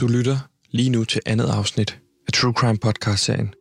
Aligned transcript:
Du 0.00 0.06
lytter 0.06 0.36
lige 0.70 0.90
nu 0.90 1.04
til 1.04 1.20
andet 1.26 1.48
afsnit 1.48 2.00
af 2.26 2.32
True 2.32 2.52
Crime 2.52 2.78
Podcast-serien, 2.78 3.54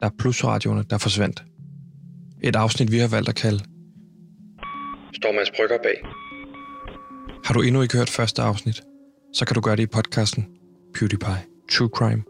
der 0.00 0.06
er 0.06 0.10
plusradioerne, 0.18 0.84
der 0.90 0.98
forsvandt. 0.98 1.42
Et 2.42 2.56
afsnit, 2.56 2.92
vi 2.92 2.98
har 2.98 3.08
valgt 3.08 3.28
at 3.28 3.34
kalde 3.34 3.58
Stormans 5.14 5.50
Brygger 5.56 5.78
bag. 5.82 5.98
Har 7.44 7.54
du 7.54 7.60
endnu 7.60 7.82
ikke 7.82 7.96
hørt 7.96 8.10
første 8.10 8.42
afsnit, 8.42 8.82
så 9.34 9.44
kan 9.44 9.54
du 9.54 9.60
gøre 9.60 9.76
det 9.76 9.82
i 9.82 9.86
podcasten 9.86 10.46
PewDiePie 10.94 11.42
True 11.72 11.88
Crime. 11.88 12.22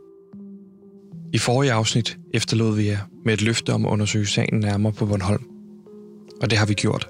I 1.33 1.39
forrige 1.39 1.73
afsnit 1.73 2.19
efterlod 2.35 2.77
vi 2.77 2.87
jer 2.87 2.99
med 3.25 3.35
et 3.35 3.43
løfte 3.43 3.73
om 3.73 3.87
at 3.87 3.91
undersøge 3.91 4.27
sagen 4.27 4.61
nærmere 4.61 4.93
på 4.93 5.07
Bornholm. 5.07 5.45
Og 6.43 6.51
det 6.51 6.59
har 6.59 6.67
vi 6.67 6.75
gjort. 6.75 7.09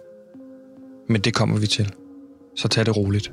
Men 1.09 1.20
det 1.20 1.34
kommer 1.34 1.59
vi 1.59 1.66
til. 1.66 1.93
Så 2.57 2.68
tag 2.68 2.86
det 2.86 2.96
roligt. 2.96 3.32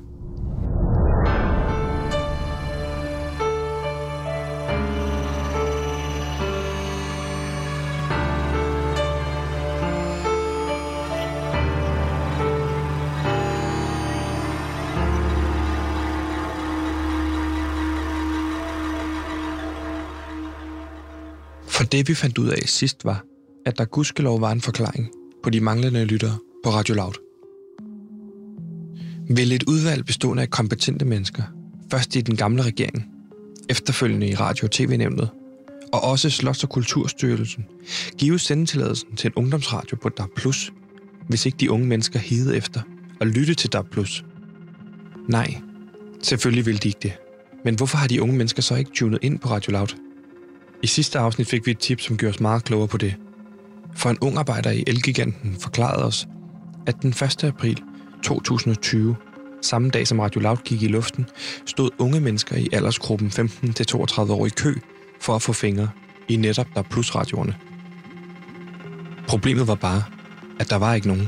Det 21.91 22.07
vi 22.07 22.13
fandt 22.13 22.37
ud 22.37 22.47
af 22.47 22.59
sidst 22.65 23.05
var, 23.05 23.23
at 23.65 23.77
der 23.77 23.85
gudskelov 23.85 24.41
var 24.41 24.51
en 24.51 24.61
forklaring 24.61 25.09
på 25.43 25.49
de 25.49 25.61
manglende 25.61 26.05
lyttere 26.05 26.37
på 26.63 26.69
Radio 26.69 26.95
Loud. 26.95 27.13
Vil 29.35 29.51
et 29.51 29.63
udvalg 29.63 30.05
bestående 30.05 30.43
af 30.43 30.49
kompetente 30.49 31.05
mennesker, 31.05 31.43
først 31.91 32.15
i 32.15 32.21
den 32.21 32.35
gamle 32.35 32.61
regering, 32.63 33.05
efterfølgende 33.69 34.29
i 34.29 34.35
Radio- 34.35 34.65
og 34.65 34.71
TV-nævnet, 34.71 35.29
og 35.93 36.03
også 36.03 36.29
Slots- 36.29 36.63
og 36.63 36.69
Kulturstyrelsen, 36.69 37.65
give 38.17 38.39
sendetilladelsen 38.39 39.15
til 39.15 39.27
en 39.27 39.33
ungdomsradio 39.35 39.97
på 40.01 40.09
DAB+, 40.09 40.39
hvis 41.29 41.45
ikke 41.45 41.57
de 41.59 41.71
unge 41.71 41.87
mennesker 41.87 42.19
hede 42.19 42.57
efter 42.57 42.81
og 43.19 43.27
lytte 43.27 43.53
til 43.53 43.73
DAB+. 43.73 43.97
Nej, 45.29 45.61
selvfølgelig 46.23 46.65
vil 46.65 46.83
de 46.83 46.87
ikke 46.87 46.99
det. 47.01 47.13
Men 47.65 47.75
hvorfor 47.75 47.97
har 47.97 48.07
de 48.07 48.21
unge 48.21 48.37
mennesker 48.37 48.61
så 48.61 48.75
ikke 48.75 48.91
tunet 48.93 49.19
ind 49.21 49.39
på 49.39 49.49
Radio 49.49 49.71
Loud? 49.71 50.06
I 50.83 50.87
sidste 50.87 51.19
afsnit 51.19 51.47
fik 51.47 51.65
vi 51.65 51.71
et 51.71 51.79
tip, 51.79 52.01
som 52.01 52.17
gjorde 52.17 52.33
os 52.33 52.39
meget 52.39 52.63
klogere 52.63 52.87
på 52.87 52.97
det. 52.97 53.15
For 53.95 54.09
en 54.09 54.17
ung 54.21 54.37
arbejder 54.37 54.71
i 54.71 54.83
Elgiganten 54.87 55.57
forklarede 55.59 56.05
os, 56.05 56.27
at 56.87 57.01
den 57.01 57.09
1. 57.09 57.43
april 57.43 57.83
2020, 58.23 59.15
samme 59.61 59.89
dag 59.89 60.07
som 60.07 60.19
Radio 60.19 60.41
Loud 60.41 60.57
gik 60.57 60.83
i 60.83 60.87
luften, 60.87 61.25
stod 61.65 61.89
unge 61.99 62.19
mennesker 62.19 62.55
i 62.55 62.67
aldersgruppen 62.73 63.27
15-32 63.27 64.31
år 64.31 64.45
i 64.45 64.49
kø 64.49 64.75
for 65.21 65.35
at 65.35 65.41
få 65.41 65.53
fingre 65.53 65.89
i 66.27 66.35
netop 66.35 66.67
der 66.75 66.81
plusradioerne. 66.81 67.55
Problemet 69.27 69.67
var 69.67 69.75
bare, 69.75 70.03
at 70.59 70.69
der 70.69 70.75
var 70.75 70.93
ikke 70.93 71.07
nogen. 71.07 71.27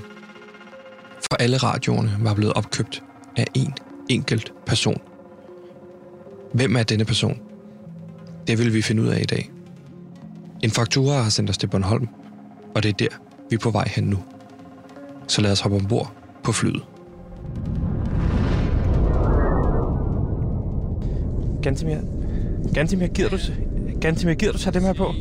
For 1.32 1.36
alle 1.36 1.58
radioerne 1.58 2.18
var 2.22 2.34
blevet 2.34 2.54
opkøbt 2.54 3.04
af 3.38 3.46
én 3.58 3.74
enkelt 4.10 4.54
person. 4.66 5.02
Hvem 6.54 6.76
er 6.76 6.84
denne 6.84 7.06
person? 7.06 7.49
Det 8.50 8.58
vil 8.60 8.74
vi 8.74 8.82
finde 8.82 9.02
ud 9.02 9.08
af 9.08 9.20
i 9.22 9.26
dag. 9.26 9.52
En 10.64 10.72
faktura 10.72 11.22
har 11.22 11.30
sendt 11.30 11.50
os 11.50 11.58
til 11.58 11.68
Bornholm, 11.68 12.08
og 12.76 12.84
det 12.84 12.90
er 12.90 12.94
der, 12.94 13.08
vi 13.50 13.56
er 13.56 13.60
på 13.60 13.70
vej 13.72 13.88
hen 13.96 14.04
nu. 14.04 14.18
Så 15.28 15.42
lad 15.42 15.52
os 15.52 15.60
hoppe 15.60 15.78
ombord 15.78 16.14
på 16.44 16.52
flyet. 16.52 16.82
Gantimir, 21.62 21.98
Gantimir, 22.74 23.08
gider 23.08 23.30
du, 23.30 23.38
Gantimir, 24.02 24.34
gider 24.34 24.52
du 24.52 24.58
tage 24.58 24.74
dem 24.74 24.84
her 24.84 24.94
på? 24.94 25.14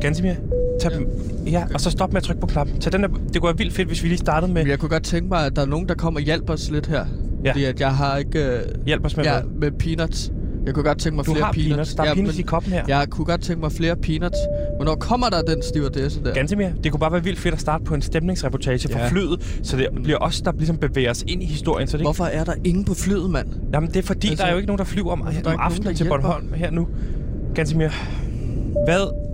Gantimir, 0.00 0.34
tag 0.80 0.90
dem. 0.90 1.08
Ja, 1.46 1.64
og 1.74 1.80
så 1.80 1.90
stop 1.90 2.12
med 2.12 2.16
at 2.16 2.22
trykke 2.22 2.40
på 2.40 2.46
knappen. 2.46 2.80
Tag 2.80 2.92
den 2.92 3.02
der, 3.02 3.08
det 3.08 3.40
kunne 3.40 3.48
være 3.48 3.58
vildt 3.58 3.74
fedt, 3.74 3.88
hvis 3.88 4.02
vi 4.02 4.08
lige 4.08 4.18
startede 4.18 4.52
med... 4.52 4.62
Men 4.62 4.70
jeg 4.70 4.78
kunne 4.78 4.88
godt 4.88 5.04
tænke 5.04 5.28
mig, 5.28 5.46
at 5.46 5.56
der 5.56 5.62
er 5.62 5.66
nogen, 5.66 5.88
der 5.88 5.94
kommer 5.94 6.20
og 6.20 6.24
hjælper 6.24 6.52
os 6.52 6.70
lidt 6.70 6.86
her. 6.86 7.06
Ja. 7.44 7.50
Fordi 7.50 7.64
at 7.64 7.80
jeg 7.80 7.96
har 7.96 8.16
ikke... 8.16 8.38
Øh, 8.38 8.62
Hjælp 8.86 9.04
os 9.04 9.16
med 9.16 9.24
ja, 9.24 9.40
hvad? 9.40 9.50
med 9.50 9.78
peanuts. 9.78 10.32
Jeg 10.66 10.74
kunne 10.74 10.84
godt 10.84 10.98
tænke 10.98 11.16
mig 11.16 11.26
Du 11.26 11.32
flere 11.32 11.44
har 11.44 11.52
peanuts. 11.52 11.94
Der 11.94 12.02
er 12.02 12.08
ja, 12.08 12.14
peanuts 12.14 12.38
i 12.38 12.42
koppen 12.42 12.72
her. 12.72 12.84
Jeg 12.88 13.06
kunne 13.10 13.24
godt 13.24 13.40
tænke 13.42 13.60
mig 13.60 13.72
flere 13.72 13.96
peanuts. 13.96 14.38
Hvornår 14.76 14.94
kommer 14.94 15.28
der 15.28 15.42
den 15.42 15.62
stewardesse 15.62 16.24
der? 16.24 16.34
Gantimir, 16.34 16.68
det 16.84 16.92
kunne 16.92 17.00
bare 17.00 17.12
være 17.12 17.24
vildt 17.24 17.38
fedt 17.38 17.54
at 17.54 17.60
starte 17.60 17.84
på 17.84 17.94
en 17.94 18.02
stemningsreportage 18.02 18.88
fra 18.92 18.98
Ja. 19.00 19.08
flyet, 19.08 19.58
så 19.62 19.76
det 19.76 19.88
bliver 20.02 20.18
os, 20.18 20.40
der 20.40 20.52
ligesom 20.56 20.76
bevæger 20.76 21.10
os 21.10 21.24
ind 21.26 21.42
i 21.42 21.46
historien. 21.46 21.88
Så 21.88 21.96
det. 21.96 22.04
Hvorfor 22.06 22.24
er 22.24 22.44
der 22.44 22.54
ingen 22.64 22.84
på 22.84 22.94
flyet, 22.94 23.30
mand? 23.30 23.48
Jamen, 23.72 23.88
det 23.88 23.96
er 23.96 24.02
fordi, 24.02 24.28
Altså, 24.28 24.42
der 24.42 24.48
er 24.48 24.52
jo 24.52 24.58
ikke 24.58 24.66
nogen, 24.66 24.78
der 24.78 24.84
flyver 24.84 25.12
om, 25.12 25.20
der 25.44 25.50
er 25.50 25.54
om 25.54 25.60
aftenen 25.60 25.88
der 25.88 25.94
til. 25.94 26.08
Bornholm 26.08 26.52
her 26.54 26.70
nu. 26.70 26.88
Gantimir, 27.54 27.88
hvad... 28.84 29.24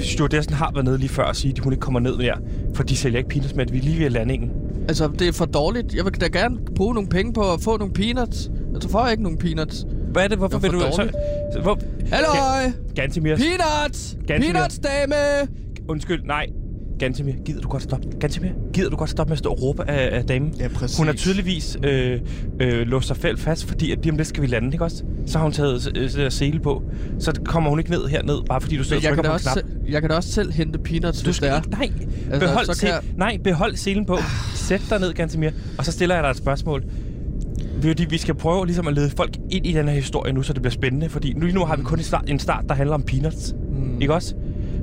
Stewardessen 0.00 0.54
har 0.54 0.70
været 0.74 0.84
nede 0.84 0.98
lige 0.98 1.08
før 1.08 1.22
og 1.24 1.36
sige, 1.36 1.52
at 1.52 1.58
hun 1.58 1.72
ikke 1.72 1.80
kommer 1.80 2.00
ned 2.00 2.16
mere, 2.16 2.34
for 2.74 2.82
de 2.82 2.96
sælger 2.96 3.18
ikke 3.18 3.30
peanuts 3.30 3.54
med, 3.54 3.66
at 3.66 3.72
vi 3.72 3.78
er 3.78 3.82
lige 3.82 3.98
ved 3.98 4.10
landingen. 4.10 4.50
Altså, 4.88 5.10
det 5.18 5.28
er 5.28 5.32
for 5.32 5.44
dårligt. 5.44 5.94
Jeg 5.94 6.04
vil 6.04 6.12
da 6.20 6.26
gerne 6.26 6.56
bruge 6.76 6.94
nogle 6.94 7.08
penge 7.08 7.32
på 7.32 7.40
at 7.52 7.60
få 7.60 7.76
nogle 7.76 7.94
peanuts. 7.94 8.50
Altså, 8.74 8.88
får 8.88 9.02
jeg 9.02 9.10
ikke 9.10 9.22
nogle 9.22 9.38
peanuts. 9.38 9.86
Hvad 10.10 10.24
er 10.24 10.28
det? 10.28 10.38
Hvorfor 10.38 10.58
vil 10.58 10.70
du... 10.70 10.80
Så, 10.80 11.08
så, 11.52 11.60
hvor, 11.60 11.78
Halløj! 12.12 12.72
Gantimir, 12.94 13.36
Peanuts! 13.36 14.16
Ganske 14.26 14.52
Peanuts, 14.52 14.78
dame! 14.78 15.14
undskyld, 15.88 16.22
nej. 16.24 16.46
Gantimir, 16.98 17.32
gider 17.44 17.60
du 17.60 17.68
godt 17.68 17.82
stoppe? 17.82 18.08
Gantimir, 18.20 18.48
gider 18.72 18.90
du 18.90 18.96
godt 18.96 19.10
stoppe 19.10 19.30
med 19.30 19.34
at 19.34 19.38
stå 19.38 19.50
og 19.50 19.62
råbe 19.62 19.90
af, 19.90 20.18
af 20.18 20.24
damen? 20.24 20.54
Ja, 20.58 20.68
præcis. 20.68 20.98
Hun 20.98 21.06
har 21.06 21.14
tydeligvis 21.14 21.76
øh, 21.84 22.20
øh, 22.60 22.86
låst 22.86 23.06
sig 23.06 23.16
selv 23.16 23.38
fast, 23.38 23.64
fordi 23.68 23.92
at 23.92 23.98
lige 24.02 24.10
om 24.12 24.16
lidt 24.16 24.28
skal 24.28 24.42
vi 24.42 24.46
lande, 24.46 24.68
ikke 24.72 24.84
også? 24.84 25.04
Så 25.26 25.38
har 25.38 25.42
hun 25.44 25.52
taget 25.52 25.92
øh, 25.96 26.10
øh, 26.24 26.30
sele 26.32 26.60
på. 26.60 26.82
Så 27.18 27.40
kommer 27.44 27.70
hun 27.70 27.78
ikke 27.78 27.90
ned 27.90 28.06
herned, 28.06 28.38
bare 28.46 28.60
fordi 28.60 28.76
du 28.76 28.84
Men 28.90 28.96
og 28.96 29.02
trykker 29.02 29.22
på 29.22 29.32
også 29.32 29.50
knap. 29.52 29.64
jeg 29.88 30.00
kan 30.00 30.10
da 30.10 30.16
også 30.16 30.32
selv 30.32 30.52
hente 30.52 30.78
peanuts, 30.78 31.18
Du 31.20 31.24
hvis 31.24 31.36
skal 31.36 31.48
det 31.48 31.56
er. 31.56 31.62
nej, 31.70 31.90
Altså, 32.32 32.46
behold, 32.48 32.66
så 32.66 32.74
se, 32.74 32.86
jeg- 32.86 33.00
nej, 33.16 33.36
behold 33.44 33.76
selen 33.76 34.06
på. 34.06 34.18
Sæt 34.54 34.80
dig 34.90 35.00
ned, 35.00 35.12
Gantemir, 35.12 35.50
og 35.78 35.84
så 35.84 35.92
stiller 35.92 36.14
jeg 36.14 36.24
dig 36.24 36.30
et 36.30 36.36
spørgsmål. 36.36 36.84
Fordi 37.82 38.04
vi 38.04 38.18
skal 38.18 38.34
prøve 38.34 38.66
ligesom 38.66 38.86
at 38.88 38.94
lede 38.94 39.10
folk 39.10 39.36
ind 39.50 39.66
i 39.66 39.72
den 39.72 39.88
her 39.88 39.94
historie 39.94 40.32
nu, 40.32 40.42
så 40.42 40.52
det 40.52 40.62
bliver 40.62 40.72
spændende. 40.72 41.08
Fordi 41.08 41.32
nu, 41.32 41.40
lige 41.40 41.54
nu 41.54 41.64
har 41.64 41.76
vi 41.76 41.82
kun 41.82 41.98
en 41.98 42.04
start, 42.04 42.24
en 42.26 42.38
start 42.38 42.64
der 42.68 42.74
handler 42.74 42.94
om 42.94 43.02
peanuts. 43.02 43.54
Mm. 43.72 44.00
Ikke 44.00 44.14
også? 44.14 44.34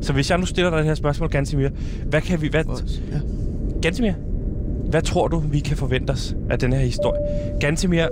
Så 0.01 0.13
hvis 0.13 0.29
jeg 0.29 0.37
nu 0.37 0.45
stiller 0.45 0.69
dig 0.69 0.77
det 0.79 0.85
her 0.85 0.95
spørgsmål, 0.95 1.29
Gantemir, 1.29 1.69
hvad 2.05 2.21
kan 2.21 2.41
vi... 2.41 2.47
Hvad, 2.47 2.63
Ja. 3.11 3.19
Gantemir, 3.81 4.11
hvad 4.89 5.01
tror 5.01 5.27
du, 5.27 5.39
vi 5.39 5.59
kan 5.59 5.77
forvente 5.77 6.11
os 6.11 6.35
af 6.49 6.59
den 6.59 6.73
her 6.73 6.79
historie? 6.79 7.21
Gantemir, 7.59 8.05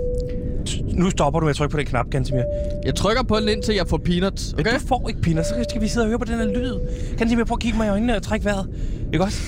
t- 0.68 0.98
nu 0.98 1.10
stopper 1.10 1.40
du 1.40 1.46
med 1.46 1.50
at 1.50 1.56
trykke 1.56 1.72
på 1.72 1.78
den 1.78 1.86
knap, 1.86 2.10
Gantemir. 2.10 2.42
Jeg 2.84 2.94
trykker 2.94 3.22
på 3.22 3.36
den, 3.40 3.48
indtil 3.48 3.74
jeg 3.74 3.86
får 3.88 3.96
peanuts. 3.96 4.52
Okay? 4.58 4.74
du 4.74 4.80
får 4.86 5.08
ikke 5.08 5.20
peanuts, 5.20 5.48
så 5.48 5.54
skal 5.70 5.82
vi 5.82 5.88
sidde 5.88 6.04
og 6.04 6.08
høre 6.08 6.18
på 6.18 6.24
den 6.24 6.34
her 6.34 6.46
lyd. 6.46 6.74
Gantemir, 7.18 7.44
prøv 7.44 7.54
at 7.54 7.60
kigge 7.60 7.78
mig 7.78 7.86
i 7.86 7.90
øjnene 7.90 8.16
og 8.16 8.22
trække 8.22 8.44
vejret. 8.44 8.66
Ikke 9.12 9.24
også? 9.24 9.42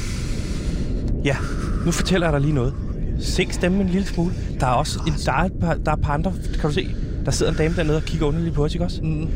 Ja, 1.25 1.37
nu 1.84 1.91
fortæller 1.91 2.26
jeg 2.26 2.32
dig 2.32 2.41
lige 2.41 2.55
noget. 2.55 2.75
Sænk 3.19 3.53
stemmen 3.53 3.81
en 3.81 3.89
lille 3.89 4.06
smule. 4.06 4.33
Der 4.61 4.67
er 4.67 4.71
også 4.71 4.99
en, 5.06 5.12
der 5.27 5.33
er 5.33 5.45
et 5.45 5.53
par, 5.61 5.75
der 5.75 5.93
er 5.93 5.97
par 5.97 6.12
andre, 6.12 6.33
kan 6.61 6.62
du 6.62 6.73
se? 6.73 6.89
Der 7.25 7.31
sidder 7.31 7.53
en 7.53 7.59
dame 7.59 7.75
dernede 7.77 7.97
og 7.97 8.03
kigger 8.03 8.27
underligt 8.27 8.55
på 8.55 8.65
os, 8.65 8.75
ikke 8.75 8.84
også? 8.84 9.03
Mm. 9.03 9.29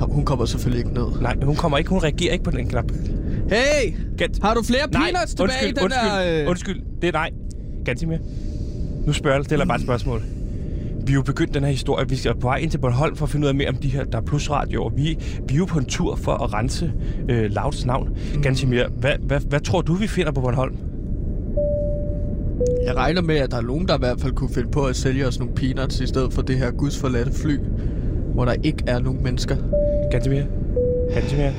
Hun 0.00 0.24
kommer 0.24 0.44
selvfølgelig 0.44 0.84
ikke 0.86 0.94
ned. 0.98 1.20
Nej, 1.20 1.36
hun 1.42 1.56
kommer 1.56 1.78
ikke, 1.78 1.90
hun 1.90 2.02
reagerer 2.02 2.32
ikke 2.32 2.44
på 2.44 2.50
den 2.50 2.68
knap. 2.68 2.84
Hey! 3.50 3.92
Gant- 4.22 4.38
Har 4.42 4.54
du 4.54 4.62
flere 4.62 4.90
Nej, 4.92 5.10
peanuts 5.12 5.34
tilbage 5.34 5.44
undskyld, 5.44 5.68
i 5.68 5.72
den 5.72 5.84
undskyld, 5.84 6.10
der... 6.10 6.42
Øh... 6.42 6.48
undskyld. 6.50 6.82
Det 7.02 7.08
er 7.08 7.12
nej. 7.12 7.30
Gantimir. 7.84 8.18
Nu 9.06 9.12
spørger 9.12 9.36
jeg, 9.36 9.44
stiller 9.44 9.62
jeg 9.62 9.68
bare 9.68 9.76
et 9.76 9.82
spørgsmål. 9.82 10.22
Vi 11.06 11.12
er 11.12 11.14
jo 11.14 11.22
begyndt 11.22 11.54
den 11.54 11.64
her 11.64 11.70
historie. 11.70 12.08
Vi 12.08 12.16
skal 12.16 12.34
på 12.34 12.40
vej 12.48 12.56
ind 12.56 12.70
til 12.70 12.78
Bornholm 12.78 13.16
for 13.16 13.26
at 13.26 13.30
finde 13.30 13.44
ud 13.44 13.48
af 13.48 13.54
mere 13.54 13.68
om 13.68 13.76
de 13.76 13.88
her, 13.88 14.04
der 14.04 14.18
er 14.18 14.22
plusradioer. 14.22 14.90
Vi, 14.90 15.18
vi 15.48 15.54
er 15.54 15.58
jo 15.58 15.64
på 15.64 15.78
en 15.78 15.84
tur 15.84 16.16
for 16.16 16.32
at 16.32 16.52
rense 16.54 16.92
øh, 17.28 17.50
Lauts 17.52 17.86
navn. 17.86 18.08
Mm. 18.34 18.42
Gantimir, 18.42 18.84
hvad, 18.88 19.12
hvad, 19.22 19.40
hvad 19.40 19.60
tror 19.60 19.80
du, 19.80 19.94
vi 19.94 20.06
finder 20.06 20.32
på 20.32 20.40
Bornholm? 20.40 20.76
Jeg 22.88 22.96
regner 22.96 23.22
med, 23.22 23.36
at 23.36 23.50
der 23.50 23.56
er 23.56 23.60
nogen, 23.62 23.88
der 23.88 23.94
i 23.94 23.98
hvert 23.98 24.20
fald 24.20 24.32
kunne 24.32 24.50
finde 24.54 24.70
på 24.70 24.84
at 24.84 24.96
sælge 24.96 25.26
os 25.26 25.38
nogle 25.38 25.54
peanuts 25.54 26.00
i 26.00 26.06
stedet 26.06 26.32
for 26.32 26.42
det 26.42 26.58
her 26.58 26.70
gudsforladte 26.70 27.32
fly, 27.32 27.58
hvor 28.34 28.44
der 28.44 28.52
ikke 28.62 28.84
er 28.86 28.98
nogen 28.98 29.22
mennesker. 29.24 29.56
Gantimir? 30.10 30.42
Gantimir? 31.14 31.50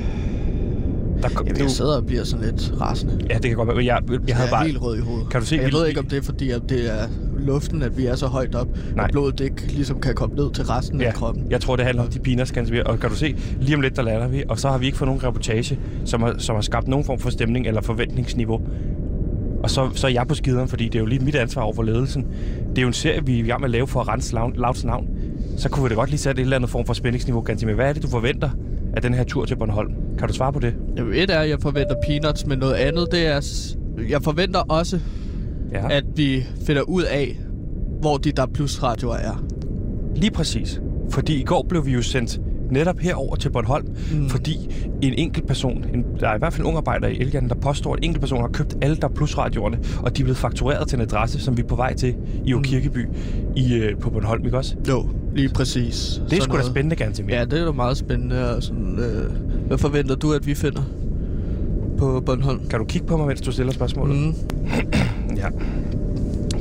Der 1.22 1.28
kom, 1.28 1.46
Jamen, 1.46 1.62
jeg 1.62 1.70
sidder 1.70 1.96
og 1.96 2.06
bliver 2.06 2.24
sådan 2.24 2.44
lidt 2.46 2.72
rasende. 2.80 3.18
Ja, 3.30 3.34
det 3.34 3.42
kan 3.44 3.54
godt 3.56 3.68
være. 3.68 3.76
Jeg, 3.76 3.84
jeg, 3.84 4.02
jeg 4.12 4.20
Jeg 4.28 4.36
havde 4.36 4.48
er 4.48 4.52
bare... 4.52 4.66
helt 4.66 4.82
rød 4.82 4.96
i 4.98 5.00
hovedet. 5.00 5.30
Kan 5.30 5.40
du 5.40 5.46
se, 5.46 5.56
Og 5.56 5.62
jeg 5.62 5.66
vi- 5.72 5.76
ved 5.76 5.86
ikke, 5.86 6.00
om 6.00 6.06
det 6.06 6.18
er 6.18 6.22
fordi, 6.22 6.50
at 6.50 6.62
det 6.68 6.92
er 6.92 7.08
luften, 7.38 7.82
at 7.82 7.98
vi 7.98 8.06
er 8.06 8.14
så 8.14 8.26
højt 8.26 8.54
op, 8.54 8.68
Nej. 8.96 9.04
at 9.04 9.10
blodet 9.10 9.40
ikke 9.40 9.66
ligesom 9.66 10.00
kan 10.00 10.14
komme 10.14 10.34
ned 10.36 10.50
til 10.52 10.64
resten 10.64 11.00
Ja, 11.00 11.06
af 11.06 11.14
kroppen. 11.14 11.46
jeg 11.50 11.60
tror, 11.60 11.76
det 11.76 11.84
handler 11.84 12.02
om 12.04 12.08
de 12.10 12.18
peanuts, 12.18 12.52
Gansimir. 12.52 12.82
Og 12.82 13.00
kan 13.00 13.10
du 13.10 13.16
se, 13.16 13.36
lige 13.60 13.74
om 13.74 13.80
lidt, 13.80 13.96
der 13.96 14.02
lander 14.02 14.28
vi, 14.28 14.42
og 14.48 14.58
så 14.58 14.68
har 14.68 14.78
vi 14.78 14.86
ikke 14.86 14.98
fået 14.98 15.06
nogen 15.08 15.24
reportage, 15.24 15.78
som 16.04 16.22
har, 16.22 16.34
som 16.38 16.54
har 16.54 16.62
skabt 16.62 16.88
nogen 16.88 17.04
form 17.04 17.18
for 17.18 17.30
stemning 17.30 17.66
eller 17.66 17.80
forventningsniveau. 17.82 18.60
Og 19.62 19.70
så, 19.70 19.90
så 19.94 20.06
er 20.06 20.10
jeg 20.10 20.26
på 20.26 20.34
skideren, 20.34 20.68
fordi 20.68 20.84
det 20.84 20.94
er 20.94 20.98
jo 21.00 21.06
lige 21.06 21.24
mit 21.24 21.34
ansvar 21.34 21.62
over 21.62 21.74
for 21.74 21.82
ledelsen. 21.82 22.26
Det 22.70 22.78
er 22.78 22.82
jo 22.82 22.88
en 22.88 22.94
serie, 22.94 23.26
vi 23.26 23.40
er 23.40 23.44
i 23.44 23.46
gang 23.46 23.60
med 23.60 23.66
at 23.66 23.70
lave 23.70 23.86
for 23.86 24.00
at 24.00 24.08
rense 24.08 24.34
Lavs 24.56 24.84
navn. 24.84 25.08
Så 25.56 25.68
kunne 25.68 25.82
vi 25.82 25.88
da 25.88 25.94
godt 25.94 26.10
lige 26.10 26.18
sætte 26.20 26.40
et 26.40 26.44
eller 26.44 26.56
andet 26.56 26.70
form 26.70 26.86
for 26.86 26.92
spændingsniveau, 26.94 27.40
Gansimir. 27.42 27.74
Hvad 27.74 27.88
er 27.88 27.92
det, 27.92 28.02
du 28.02 28.08
forventer 28.08 28.50
af 28.96 29.02
den 29.02 29.14
her 29.14 29.24
tur 29.24 29.44
til 29.44 29.56
Bornholm? 29.56 29.92
Kan 30.18 30.28
du 30.28 30.34
svare 30.34 30.52
på 30.52 30.58
det? 30.58 30.74
Jamen, 30.96 31.14
et 31.14 31.30
er, 31.30 31.38
at 31.38 31.48
jeg 31.48 31.58
forventer 31.60 31.94
peanuts, 32.06 32.46
men 32.46 32.58
noget 32.58 32.74
andet, 32.74 33.08
det 33.12 33.26
er... 33.26 33.40
Jeg 34.10 34.22
forventer 34.22 34.60
også, 34.60 35.00
Ja. 35.72 35.96
at 35.96 36.04
vi 36.16 36.44
finder 36.66 36.82
ud 36.82 37.02
af, 37.02 37.38
hvor 38.00 38.16
de 38.16 38.32
der 38.32 38.46
plus 38.46 38.82
radioer 38.82 39.14
er. 39.16 39.44
Lige 40.16 40.30
præcis. 40.30 40.80
Fordi 41.10 41.40
i 41.40 41.44
går 41.44 41.66
blev 41.68 41.86
vi 41.86 41.92
jo 41.92 42.02
sendt 42.02 42.40
netop 42.70 42.98
herover 42.98 43.36
til 43.36 43.50
Bornholm, 43.50 43.86
mm. 44.12 44.28
fordi 44.28 44.74
en 45.02 45.14
enkelt 45.14 45.46
person, 45.46 45.84
en, 45.94 46.04
der 46.20 46.28
er 46.28 46.34
i 46.34 46.38
hvert 46.38 46.52
fald 46.52 46.66
en 46.66 46.68
ung 46.68 46.76
arbejder 46.76 47.08
i 47.08 47.20
Elgaden, 47.20 47.48
der 47.48 47.54
påstår, 47.54 47.92
at 47.92 47.98
en 47.98 48.04
enkelt 48.04 48.20
person 48.20 48.40
har 48.40 48.48
købt 48.48 48.76
alle 48.82 48.96
der 48.96 49.08
plusradioerne, 49.08 49.78
og 50.02 50.16
de 50.16 50.22
er 50.22 50.24
blevet 50.24 50.38
faktureret 50.38 50.88
til 50.88 50.96
en 50.96 51.02
adresse, 51.02 51.40
som 51.40 51.56
vi 51.56 51.62
er 51.62 51.66
på 51.66 51.76
vej 51.76 51.94
til 51.94 52.14
i 52.44 52.52
mm. 52.52 52.62
Kirkeby 52.62 53.08
i, 53.56 53.74
øh, 53.74 53.98
på 53.98 54.10
Bornholm, 54.10 54.44
ikke 54.44 54.56
også? 54.56 54.76
Jo, 54.88 55.08
lige 55.34 55.48
præcis. 55.48 56.22
Det 56.30 56.38
er 56.38 56.42
sgu 56.42 56.56
da 56.56 56.62
spændende, 56.62 56.96
Ganske 56.96 57.24
Ja, 57.28 57.44
det 57.44 57.60
er 57.60 57.64
da 57.64 57.72
meget 57.72 57.96
spændende. 57.96 58.56
Og 58.56 58.62
sådan, 58.62 58.98
øh, 58.98 59.32
hvad 59.66 59.78
forventer 59.78 60.14
du, 60.14 60.32
at 60.32 60.46
vi 60.46 60.54
finder 60.54 60.82
på 61.98 62.22
Bornholm? 62.26 62.68
Kan 62.68 62.78
du 62.78 62.84
kigge 62.84 63.06
på 63.06 63.16
mig, 63.16 63.26
mens 63.26 63.40
du 63.40 63.52
stiller 63.52 63.72
spørgsmålet? 63.72 64.16
Mm. 64.16 64.34
ja. 65.42 65.48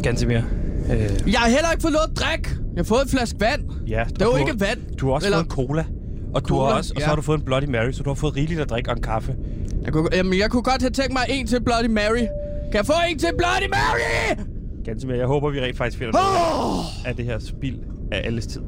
Ganske 0.04 0.28
mere. 0.28 0.44
Øh... 0.92 1.34
Jeg 1.34 1.40
har 1.40 1.50
heller 1.50 1.72
ikke 1.72 1.82
fået 1.82 1.94
noget 1.94 2.08
at 2.12 2.18
drikke. 2.18 2.50
Jeg 2.76 2.80
har 2.80 2.84
fået 2.84 3.02
en 3.04 3.10
flaske 3.10 3.40
vand. 3.40 3.62
Ja, 3.88 4.04
det 4.10 4.22
er 4.22 4.26
jo 4.26 4.36
ikke 4.36 4.60
vand. 4.60 4.80
Du 4.98 5.06
har 5.08 5.14
også 5.14 5.28
Eller... 5.28 5.38
fået 5.38 5.46
en 5.46 5.52
cola. 5.52 5.86
Og, 6.34 6.42
cola, 6.42 6.60
du 6.60 6.66
har 6.66 6.78
også, 6.78 6.94
og 6.96 7.02
så 7.02 7.08
har 7.08 7.16
du 7.16 7.22
fået 7.22 7.38
en 7.38 7.46
Bloody 7.46 7.64
Mary, 7.64 7.92
så 7.92 8.04
du 8.04 8.10
har 8.10 8.16
fået 8.16 8.36
rigeligt 8.36 8.60
at 8.60 8.70
drikke 8.70 8.90
og 8.90 8.96
en 8.96 9.04
kaffe. 9.04 9.36
Jeg 9.84 9.94
kunne, 9.94 10.10
jamen, 10.14 10.40
jeg 10.40 10.50
kunne 10.50 10.64
godt 10.64 10.82
have 10.82 10.92
tænkt 10.92 11.14
mig 11.14 11.26
en 11.30 11.48
til 11.48 11.64
Bloody 11.64 11.90
Mary. 11.90 12.26
Kan 12.72 12.74
jeg 12.74 12.86
få 12.86 12.94
en 13.10 13.20
til 13.20 13.30
Bloody 13.38 13.70
Mary? 13.70 14.46
Ganske 14.86 15.08
mere. 15.08 15.18
Jeg 15.18 15.28
håber, 15.28 15.50
vi 15.50 15.62
rent 15.62 15.78
faktisk 15.78 15.98
finder 15.98 16.14
oh! 16.14 16.24
noget 16.24 16.86
af 17.06 17.16
det 17.16 17.26
her 17.26 17.40
spil 17.40 17.80
af 18.12 18.22
alles 18.26 18.48
tid. 18.48 18.62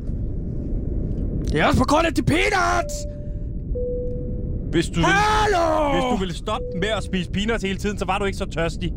Det 1.51 1.59
er 1.59 1.65
også 1.65 1.79
på 1.79 1.85
grund 1.85 2.07
af 2.07 2.13
de 2.13 2.23
peanuts! 2.23 2.95
Hvis 4.71 4.89
du, 4.89 5.01
Hallo! 5.01 5.83
Ville, 5.83 6.01
hvis 6.01 6.11
du 6.11 6.17
ville 6.19 6.33
stoppe 6.33 6.67
med 6.75 6.87
at 6.97 7.03
spise 7.03 7.31
peanuts 7.31 7.63
hele 7.63 7.77
tiden, 7.77 7.97
så 7.97 8.05
var 8.05 8.17
du 8.19 8.25
ikke 8.25 8.37
så 8.37 8.45
tørstig. 8.45 8.93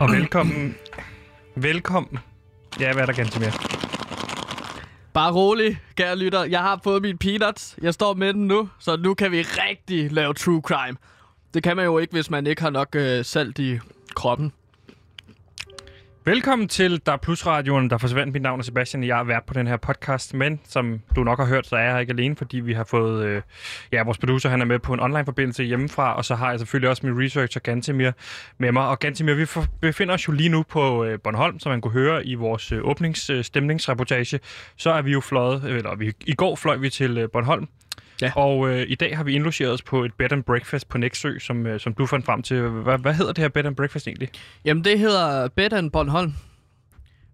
Og 0.00 0.10
velkommen. 0.10 0.74
velkommen. 1.54 2.18
Ja, 2.80 2.92
hvad 2.92 3.02
er 3.02 3.06
der 3.06 3.12
ganske 3.12 3.40
mere? 3.40 3.52
Bare 5.12 5.32
rolig, 5.32 5.78
kære 5.96 6.16
lytter. 6.16 6.44
Jeg 6.44 6.60
har 6.60 6.80
fået 6.84 7.02
min 7.02 7.18
peanuts. 7.18 7.76
Jeg 7.82 7.94
står 7.94 8.14
med 8.14 8.34
den 8.34 8.46
nu, 8.46 8.68
så 8.78 8.96
nu 8.96 9.14
kan 9.14 9.32
vi 9.32 9.42
rigtig 9.42 10.12
lave 10.12 10.34
true 10.34 10.60
crime. 10.60 10.96
Det 11.54 11.62
kan 11.62 11.76
man 11.76 11.84
jo 11.84 11.98
ikke, 11.98 12.12
hvis 12.12 12.30
man 12.30 12.46
ikke 12.46 12.62
har 12.62 12.70
nok 12.70 12.88
øh, 12.94 13.24
salt 13.24 13.58
i 13.58 13.78
kroppen. 14.14 14.52
Velkommen 16.28 16.68
til 16.68 17.06
Der 17.06 17.16
Plus 17.16 17.46
Radioen, 17.46 17.90
der 17.90 17.98
forsvandt. 17.98 18.32
Mit 18.32 18.42
navn 18.42 18.60
er 18.60 18.64
Sebastian, 18.64 19.04
jeg 19.04 19.20
er 19.20 19.24
vært 19.24 19.44
på 19.46 19.54
den 19.54 19.66
her 19.66 19.76
podcast. 19.76 20.34
Men 20.34 20.60
som 20.64 21.00
du 21.16 21.24
nok 21.24 21.38
har 21.38 21.46
hørt, 21.46 21.66
så 21.66 21.76
er 21.76 21.80
jeg 21.80 22.00
ikke 22.00 22.10
alene, 22.10 22.36
fordi 22.36 22.60
vi 22.60 22.72
har 22.72 22.84
fået... 22.84 23.24
Øh, 23.24 23.42
ja, 23.92 24.02
vores 24.02 24.18
producer 24.18 24.48
han 24.48 24.60
er 24.60 24.64
med 24.64 24.78
på 24.78 24.94
en 24.94 25.00
online-forbindelse 25.00 25.64
hjemmefra, 25.64 26.16
og 26.16 26.24
så 26.24 26.34
har 26.34 26.50
jeg 26.50 26.58
selvfølgelig 26.58 26.90
også 26.90 27.06
min 27.06 27.24
researcher 27.24 27.60
Gantemir 27.60 28.10
med 28.58 28.72
mig. 28.72 28.88
Og 28.88 28.98
Gantemir, 28.98 29.34
vi 29.34 29.46
befinder 29.80 30.14
os 30.14 30.28
jo 30.28 30.32
lige 30.32 30.48
nu 30.48 30.62
på 30.62 31.04
øh, 31.04 31.18
Bornholm, 31.24 31.58
som 31.58 31.70
man 31.70 31.80
kunne 31.80 31.92
høre 31.92 32.26
i 32.26 32.34
vores 32.34 32.72
øh, 32.72 32.80
åbningsstemningsreportage. 32.82 34.36
Øh, 34.36 34.40
så 34.76 34.90
er 34.90 35.02
vi 35.02 35.12
jo 35.12 35.20
fløjet, 35.20 35.64
eller 35.64 35.96
vi, 35.96 36.12
i 36.26 36.34
går 36.34 36.56
fløj 36.56 36.76
vi 36.76 36.90
til 36.90 37.18
øh, 37.18 37.30
Bornholm, 37.30 37.68
Ja. 38.22 38.32
Og 38.36 38.68
øh, 38.68 38.86
i 38.88 38.94
dag 38.94 39.16
har 39.16 39.24
vi 39.24 39.34
indlogeret 39.34 39.72
os 39.72 39.82
på 39.82 40.04
et 40.04 40.14
bed 40.14 40.32
and 40.32 40.44
breakfast 40.44 40.88
på 40.88 40.98
Nexø, 40.98 41.38
som, 41.38 41.66
øh, 41.66 41.80
som 41.80 41.94
du 41.94 42.06
fandt 42.06 42.26
frem 42.26 42.42
til. 42.42 42.62
Hvad, 42.62 42.98
hvad 42.98 43.14
hedder 43.14 43.32
det 43.32 43.42
her 43.42 43.48
bed 43.48 43.64
and 43.64 43.76
breakfast 43.76 44.06
egentlig? 44.06 44.28
Jamen, 44.64 44.84
det 44.84 44.98
hedder 44.98 45.48
Bed 45.48 45.72
and 45.72 45.90
Bornholm. 45.90 46.34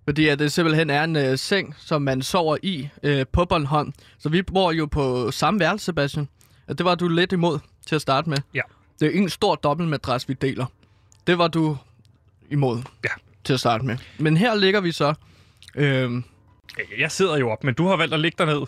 Fordi 0.05 0.29
at 0.29 0.39
det 0.39 0.53
simpelthen 0.53 0.91
er 0.91 1.05
en 1.05 1.17
øh, 1.17 1.39
seng, 1.39 1.75
som 1.79 2.03
man 2.03 2.23
sover 2.23 2.57
i 2.63 2.89
øh, 3.03 3.27
på 3.33 3.45
Bornholm. 3.45 3.93
Så 4.19 4.29
vi 4.29 4.43
bor 4.43 4.73
jo 4.73 4.87
på 4.87 5.31
samme 5.31 5.61
værelse, 5.61 5.85
Sebastian. 5.85 6.29
Og 6.69 6.79
det 6.79 6.87
var 6.87 6.95
du 6.95 7.09
lidt 7.09 7.33
imod 7.33 7.59
til 7.87 7.95
at 7.95 8.01
starte 8.01 8.31
med. 8.31 8.39
Ja. 8.55 8.61
Det 9.01 9.07
er 9.09 9.21
en 9.21 9.29
stor 9.29 9.55
dobbeltmadras, 9.55 10.29
vi 10.29 10.35
deler. 10.35 10.67
Det 11.27 11.39
var 11.39 11.49
du 11.49 11.77
imod 12.51 12.83
ja. 13.05 13.09
til 13.45 13.53
at 13.53 13.61
starte 13.61 13.85
med. 13.85 13.97
Men 14.19 14.37
her 14.37 14.55
ligger 14.55 14.81
vi 14.81 14.93
så... 14.93 15.15
Øh, 15.75 16.23
jeg 16.99 17.11
sidder 17.11 17.39
jo 17.39 17.51
op, 17.51 17.65
men 17.65 17.75
du 17.75 17.87
har 17.87 17.97
valgt 17.97 18.15
at 18.15 18.21
ligge 18.21 18.37
derned. 18.39 18.67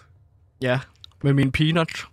Ja, 0.63 0.81
med 1.27 1.35
min 1.35 1.53
peanut. 1.53 2.07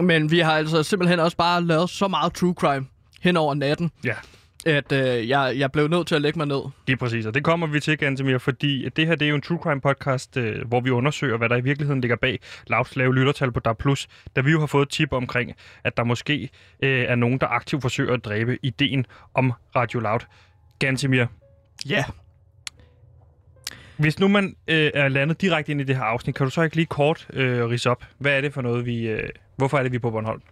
Men 0.00 0.30
vi 0.30 0.38
har 0.38 0.52
altså 0.52 0.82
simpelthen 0.82 1.20
også 1.20 1.36
bare 1.36 1.64
lavet 1.64 1.90
så 1.90 2.08
meget 2.08 2.32
true 2.32 2.54
crime 2.54 2.86
hen 3.20 3.36
over 3.36 3.54
natten. 3.54 3.90
Ja 4.04 4.14
at 4.66 4.92
øh, 4.92 5.28
jeg, 5.28 5.54
jeg 5.56 5.72
blev 5.72 5.88
nødt 5.88 6.06
til 6.06 6.14
at 6.14 6.22
lægge 6.22 6.38
mig 6.38 6.46
ned. 6.46 6.60
Lige 6.86 6.96
præcis, 6.96 7.26
og 7.26 7.34
det 7.34 7.44
kommer 7.44 7.66
vi 7.66 7.80
til, 7.80 7.98
Gantemir, 7.98 8.38
fordi 8.38 8.88
det 8.88 9.06
her 9.06 9.14
det 9.14 9.24
er 9.24 9.28
jo 9.28 9.34
en 9.34 9.42
true 9.42 9.58
crime 9.62 9.80
podcast, 9.80 10.36
øh, 10.36 10.68
hvor 10.68 10.80
vi 10.80 10.90
undersøger, 10.90 11.36
hvad 11.36 11.48
der 11.48 11.56
i 11.56 11.60
virkeligheden 11.60 12.00
ligger 12.00 12.16
bag 12.16 12.40
lavt 12.66 12.96
lave 12.96 13.14
lyttertal 13.14 13.52
på 13.52 13.60
DAB+, 13.60 13.82
da 14.36 14.40
vi 14.40 14.50
jo 14.50 14.60
har 14.60 14.66
fået 14.66 14.88
tip 14.88 15.12
omkring, 15.12 15.52
at 15.84 15.96
der 15.96 16.04
måske 16.04 16.50
øh, 16.82 17.04
er 17.08 17.14
nogen, 17.14 17.38
der 17.38 17.46
aktivt 17.46 17.82
forsøger 17.82 18.14
at 18.14 18.24
dræbe 18.24 18.58
ideen 18.62 19.06
om 19.34 19.52
Radio 19.76 20.00
Loud. 20.00 20.20
Gantemir. 20.78 21.26
Ja. 21.88 22.04
Hvis 23.96 24.18
nu 24.18 24.28
man 24.28 24.56
øh, 24.68 24.90
er 24.94 25.08
landet 25.08 25.40
direkte 25.40 25.72
ind 25.72 25.80
i 25.80 25.84
det 25.84 25.96
her 25.96 26.02
afsnit, 26.02 26.36
kan 26.36 26.46
du 26.46 26.50
så 26.50 26.62
ikke 26.62 26.76
lige 26.76 26.86
kort 26.86 27.26
øh, 27.32 27.68
rise 27.68 27.90
op? 27.90 28.04
Hvad 28.18 28.32
er 28.32 28.40
det 28.40 28.54
for 28.54 28.62
noget, 28.62 28.86
vi... 28.86 29.08
Øh, 29.08 29.28
hvorfor 29.56 29.78
er 29.78 29.82
det, 29.82 29.92
vi 29.92 29.96
er 29.96 30.00
på 30.00 30.10
Bornholm? 30.10 30.42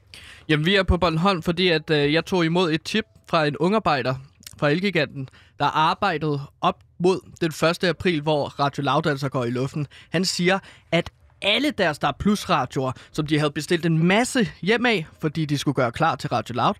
Jamen, 0.49 0.67
vi 0.67 0.75
er 0.75 0.83
på 0.83 0.97
Bornholm, 0.97 1.43
fordi 1.43 1.69
at, 1.69 1.91
øh, 1.91 2.13
jeg 2.13 2.25
tog 2.25 2.45
imod 2.45 2.73
et 2.73 2.83
tip 2.83 3.05
fra 3.31 3.47
en 3.47 3.57
ungarbejder 3.57 4.15
fra 4.59 4.71
Elgiganten, 4.71 5.29
der 5.59 5.65
arbejdede 5.65 6.41
op 6.61 6.79
mod 6.99 7.21
den 7.41 7.69
1. 7.71 7.85
april, 7.85 8.21
hvor 8.21 8.61
Radio 8.61 8.83
Loud 8.83 9.07
altså 9.07 9.29
går 9.29 9.45
i 9.45 9.51
luften. 9.51 9.87
Han 10.11 10.25
siger, 10.25 10.59
at 10.93 11.11
alle 11.43 11.71
deres 11.71 11.99
der 11.99 12.13
plus 12.19 12.51
radioer, 12.51 12.93
som 13.13 13.27
de 13.27 13.39
havde 13.39 13.51
bestilt 13.51 13.87
en 13.87 14.07
masse 14.07 14.49
hjem 14.63 14.87
af, 14.87 15.07
fordi 15.21 15.45
de 15.45 15.59
skulle 15.59 15.75
gøre 15.75 15.93
klar 15.93 16.17
til 16.17 16.31
Radio 16.31 16.55
Loud, 16.55 16.75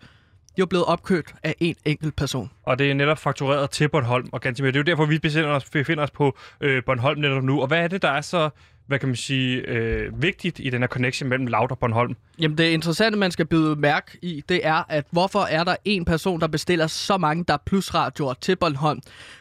de 0.57 0.63
er 0.63 0.67
blevet 0.67 0.87
opkøbt 0.87 1.35
af 1.43 1.55
en 1.61 1.77
enkelt 1.85 2.17
person. 2.17 2.51
Og 2.63 2.79
det 2.79 2.91
er 2.91 2.95
netop 2.95 3.19
faktureret 3.19 3.71
til 3.71 3.89
Bornholm 3.89 4.29
og 4.33 4.41
Gantimir. 4.41 4.71
Det 4.71 4.77
er 4.77 4.81
jo 4.81 4.85
derfor, 4.85 5.07
vi 5.07 5.19
befinder 5.19 5.51
os, 5.51 5.65
befinder 5.71 6.03
os 6.03 6.11
på 6.11 6.39
øh, 6.61 6.85
Bornholm 6.85 7.21
netop 7.21 7.45
nu. 7.45 7.61
Og 7.61 7.67
hvad 7.67 7.79
er 7.79 7.89
det, 7.89 8.03
der 8.03 8.11
er 8.11 8.21
så 8.21 8.51
hvad 8.87 8.99
kan 8.99 9.09
man 9.09 9.17
sige, 9.17 9.57
øh, 9.57 10.23
vigtigt 10.23 10.59
i 10.59 10.71
den 10.71 10.83
her 10.83 10.89
connection 10.89 11.29
mellem 11.29 11.47
Laud 11.47 11.71
og 11.71 11.79
Bornholm? 11.79 12.17
Jamen 12.39 12.59
det 12.59 12.65
interessante, 12.71 13.19
man 13.19 13.31
skal 13.31 13.47
byde 13.47 13.77
mærke 13.77 14.19
i, 14.23 14.43
det 14.49 14.67
er, 14.67 14.83
at 14.89 15.07
hvorfor 15.11 15.41
er 15.41 15.65
der 15.65 15.77
en 15.85 16.05
person, 16.05 16.41
der 16.41 16.47
bestiller 16.47 16.87
så 16.87 17.19
mange 17.19 17.45
der 17.49 17.57
plusradioer 17.67 18.35
til 18.35 18.57
Bornholm? 18.57 19.01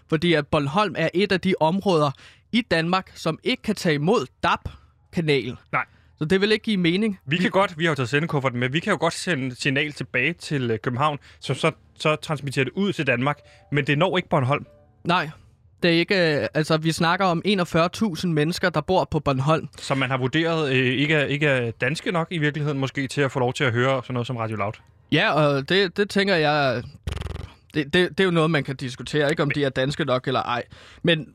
Fordi 0.09 0.33
at 0.33 0.47
Bornholm 0.47 0.95
er 0.97 1.09
et 1.13 1.31
af 1.31 1.41
de 1.41 1.53
områder 1.59 2.11
i 2.51 2.61
Danmark, 2.61 3.11
som 3.15 3.39
ikke 3.43 3.63
kan 3.63 3.75
tage 3.75 3.95
imod 3.95 4.25
DAB-kanalen. 4.43 5.57
Nej. 5.71 5.85
Så 6.23 6.27
det 6.27 6.41
vil 6.41 6.51
ikke 6.51 6.63
give 6.63 6.77
mening. 6.77 7.19
Vi 7.25 7.37
kan 7.37 7.51
godt, 7.51 7.77
vi 7.77 7.83
har 7.83 7.91
jo 7.91 7.95
taget 7.95 8.09
sendekufferten 8.09 8.59
med, 8.59 8.69
vi 8.69 8.79
kan 8.79 8.91
jo 8.91 8.97
godt 8.99 9.13
sende 9.13 9.55
signal 9.55 9.91
tilbage 9.91 10.33
til 10.33 10.71
øh, 10.71 10.79
København, 10.79 11.19
som 11.39 11.55
så, 11.55 11.71
så 11.99 12.15
transmitterer 12.15 12.63
det 12.63 12.73
ud 12.75 12.93
til 12.93 13.07
Danmark, 13.07 13.39
men 13.71 13.87
det 13.87 13.97
når 13.97 14.17
ikke 14.17 14.29
Bornholm. 14.29 14.65
Nej, 15.03 15.29
det 15.83 15.91
er 15.91 15.99
ikke, 15.99 16.41
øh, 16.41 16.47
altså, 16.53 16.77
vi 16.77 16.91
snakker 16.91 17.25
om 17.25 17.41
41.000 17.47 18.27
mennesker, 18.27 18.69
der 18.69 18.81
bor 18.81 19.07
på 19.11 19.19
Bornholm. 19.19 19.67
Som 19.77 19.97
man 19.97 20.09
har 20.09 20.17
vurderet 20.17 20.71
øh, 20.71 20.75
ikke, 20.75 21.13
er, 21.13 21.25
ikke 21.25 21.47
er 21.47 21.71
danske 21.71 22.11
nok 22.11 22.27
i 22.31 22.37
virkeligheden, 22.37 22.79
måske 22.79 23.07
til 23.07 23.21
at 23.21 23.31
få 23.31 23.39
lov 23.39 23.53
til 23.53 23.63
at 23.63 23.71
høre 23.71 24.03
sådan 24.03 24.13
noget 24.13 24.27
som 24.27 24.37
Radio 24.37 24.55
Loud. 24.55 24.73
Ja, 25.11 25.31
og 25.31 25.69
det, 25.69 25.97
det 25.97 26.09
tænker 26.09 26.35
jeg... 26.35 26.83
Det, 27.73 27.93
det, 27.93 28.09
det 28.09 28.19
er 28.19 28.23
jo 28.23 28.31
noget, 28.31 28.51
man 28.51 28.63
kan 28.63 28.75
diskutere, 28.75 29.29
ikke 29.29 29.41
om 29.41 29.47
Men... 29.47 29.55
de 29.55 29.63
er 29.63 29.69
danske 29.69 30.05
nok 30.05 30.27
eller 30.27 30.41
ej. 30.41 30.63
Men 31.03 31.27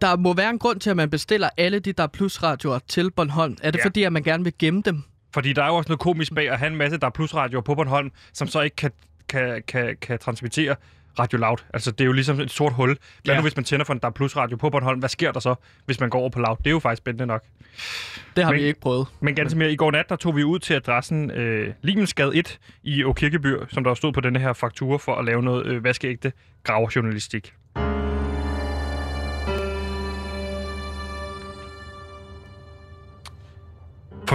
der 0.00 0.16
må 0.16 0.34
være 0.34 0.50
en 0.50 0.58
grund 0.58 0.80
til, 0.80 0.90
at 0.90 0.96
man 0.96 1.10
bestiller 1.10 1.48
alle 1.56 1.78
de 1.78 1.92
der 1.92 2.06
plusradioer 2.06 2.78
til 2.88 3.10
Bornholm. 3.10 3.56
Er 3.62 3.70
det 3.70 3.78
ja. 3.78 3.84
fordi, 3.84 4.02
at 4.02 4.12
man 4.12 4.22
gerne 4.22 4.44
vil 4.44 4.52
gemme 4.58 4.82
dem? 4.84 5.02
Fordi 5.34 5.52
der 5.52 5.62
er 5.62 5.66
jo 5.66 5.74
også 5.74 5.88
noget 5.88 6.00
komisk 6.00 6.34
bag 6.34 6.50
at 6.50 6.58
have 6.58 6.70
en 6.70 6.76
masse 6.76 6.98
der 6.98 7.10
plusradioer 7.10 7.62
på 7.62 7.74
Bornholm, 7.74 8.10
som 8.32 8.48
så 8.48 8.60
ikke 8.60 8.76
kan, 8.76 8.90
kan, 9.28 9.62
kan, 9.68 9.96
kan 10.00 10.18
transmittere 10.18 10.76
Radio 11.18 11.38
Loud. 11.38 11.56
Altså, 11.74 11.90
det 11.90 12.00
er 12.00 12.04
jo 12.04 12.12
ligesom 12.12 12.40
et 12.40 12.50
sort 12.50 12.72
hul. 12.72 12.88
Hvad 12.88 13.34
ja. 13.34 13.36
nu, 13.36 13.42
hvis 13.42 13.56
man 13.56 13.64
tænder 13.64 13.84
for 13.84 13.92
en 13.92 13.98
DAB 13.98 14.20
radio 14.20 14.56
på 14.56 14.70
Bornholm? 14.70 14.98
Hvad 14.98 15.08
sker 15.08 15.32
der 15.32 15.40
så, 15.40 15.54
hvis 15.86 16.00
man 16.00 16.10
går 16.10 16.18
over 16.18 16.30
på 16.30 16.38
Loud? 16.38 16.56
Det 16.56 16.66
er 16.66 16.70
jo 16.70 16.78
faktisk 16.78 16.98
spændende 16.98 17.26
nok. 17.26 17.44
Det 18.36 18.44
har 18.44 18.52
men, 18.52 18.60
vi 18.60 18.66
ikke 18.66 18.80
prøvet. 18.80 19.06
Men 19.20 19.34
ganske 19.34 19.58
mere, 19.58 19.72
i 19.72 19.76
går 19.76 19.90
nat, 19.90 20.08
der 20.08 20.16
tog 20.16 20.36
vi 20.36 20.44
ud 20.44 20.58
til 20.58 20.74
adressen 20.74 21.30
øh, 21.30 21.74
Limensgade 21.82 22.36
1 22.36 22.58
i 22.82 23.04
Åkirkeby, 23.04 23.54
som 23.68 23.84
der 23.84 23.94
stod 23.94 24.12
på 24.12 24.20
denne 24.20 24.38
her 24.38 24.52
faktura 24.52 24.98
for 24.98 25.14
at 25.14 25.24
lave 25.24 25.42
noget 25.42 25.66
øh, 25.66 25.84
vaskeægte 25.84 26.32
graverjournalistik. 26.64 27.54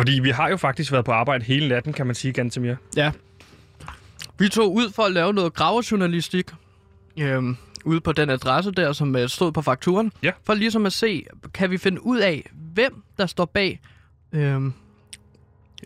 Fordi 0.02 0.20
vi 0.20 0.30
har 0.30 0.50
jo 0.50 0.58
faktisk 0.58 0.92
været 0.92 1.06
på 1.06 1.12
arbejde 1.12 1.44
hele 1.44 1.68
natten, 1.68 1.94
kan 1.94 2.06
man 2.06 2.16
sige, 2.16 2.34
ganske 2.34 2.60
mere. 2.60 2.76
Ja. 2.96 3.12
Vi 4.40 4.50
tog 4.50 4.74
ud 4.74 4.92
for 4.96 5.04
at 5.04 5.12
lave 5.12 5.34
noget 5.34 5.54
gravejournalistik 5.54 6.46
øhm, 7.20 7.58
ude 7.86 8.02
på 8.02 8.12
den 8.12 8.30
adresse 8.30 8.72
der, 8.72 8.94
som 8.94 9.16
øh, 9.16 9.30
stod 9.30 9.52
på 9.52 9.62
fakturen. 9.62 10.12
Ja. 10.24 10.32
For 10.44 10.54
ligesom 10.54 10.86
at 10.86 10.94
se, 10.94 11.26
kan 11.54 11.72
vi 11.72 11.78
finde 11.78 12.06
ud 12.06 12.20
af, 12.20 12.50
hvem 12.54 13.04
der 13.18 13.26
står 13.26 13.46
bag 13.46 13.80
øhm, 14.34 14.74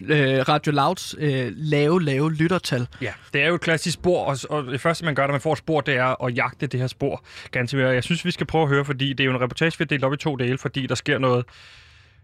øh, 0.02 0.40
Radio 0.50 0.72
Louds 0.72 1.16
øh, 1.18 1.52
lave, 1.56 2.04
lave 2.04 2.34
lyttertal. 2.34 2.88
Ja, 3.02 3.14
det 3.34 3.42
er 3.42 3.48
jo 3.48 3.56
et 3.56 3.62
klassisk 3.62 3.94
spor, 3.94 4.26
og, 4.26 4.38
og 4.50 4.66
det 4.66 4.82
første, 4.82 5.06
man 5.06 5.16
gør, 5.16 5.28
når 5.28 5.32
man 5.34 5.42
får 5.42 5.52
et 5.52 5.58
spor, 5.58 5.82
det 5.82 5.96
er 5.96 6.24
at 6.24 6.36
jagte 6.36 6.68
det 6.68 6.80
her 6.80 6.88
spor. 6.88 7.24
Ganske 7.52 7.78
Jeg 7.78 8.04
synes, 8.04 8.26
vi 8.26 8.32
skal 8.32 8.46
prøve 8.46 8.64
at 8.64 8.70
høre, 8.70 8.86
fordi 8.86 9.10
det 9.10 9.20
er 9.20 9.26
jo 9.26 9.32
en 9.32 9.42
reportage, 9.42 9.72
vi 9.80 9.84
har 9.84 9.88
delt 9.88 10.04
op 10.04 10.14
i 10.14 10.18
to 10.18 10.36
dele, 10.36 10.58
fordi 10.58 10.88
der 10.88 10.96
sker 10.96 11.18
noget 11.18 11.46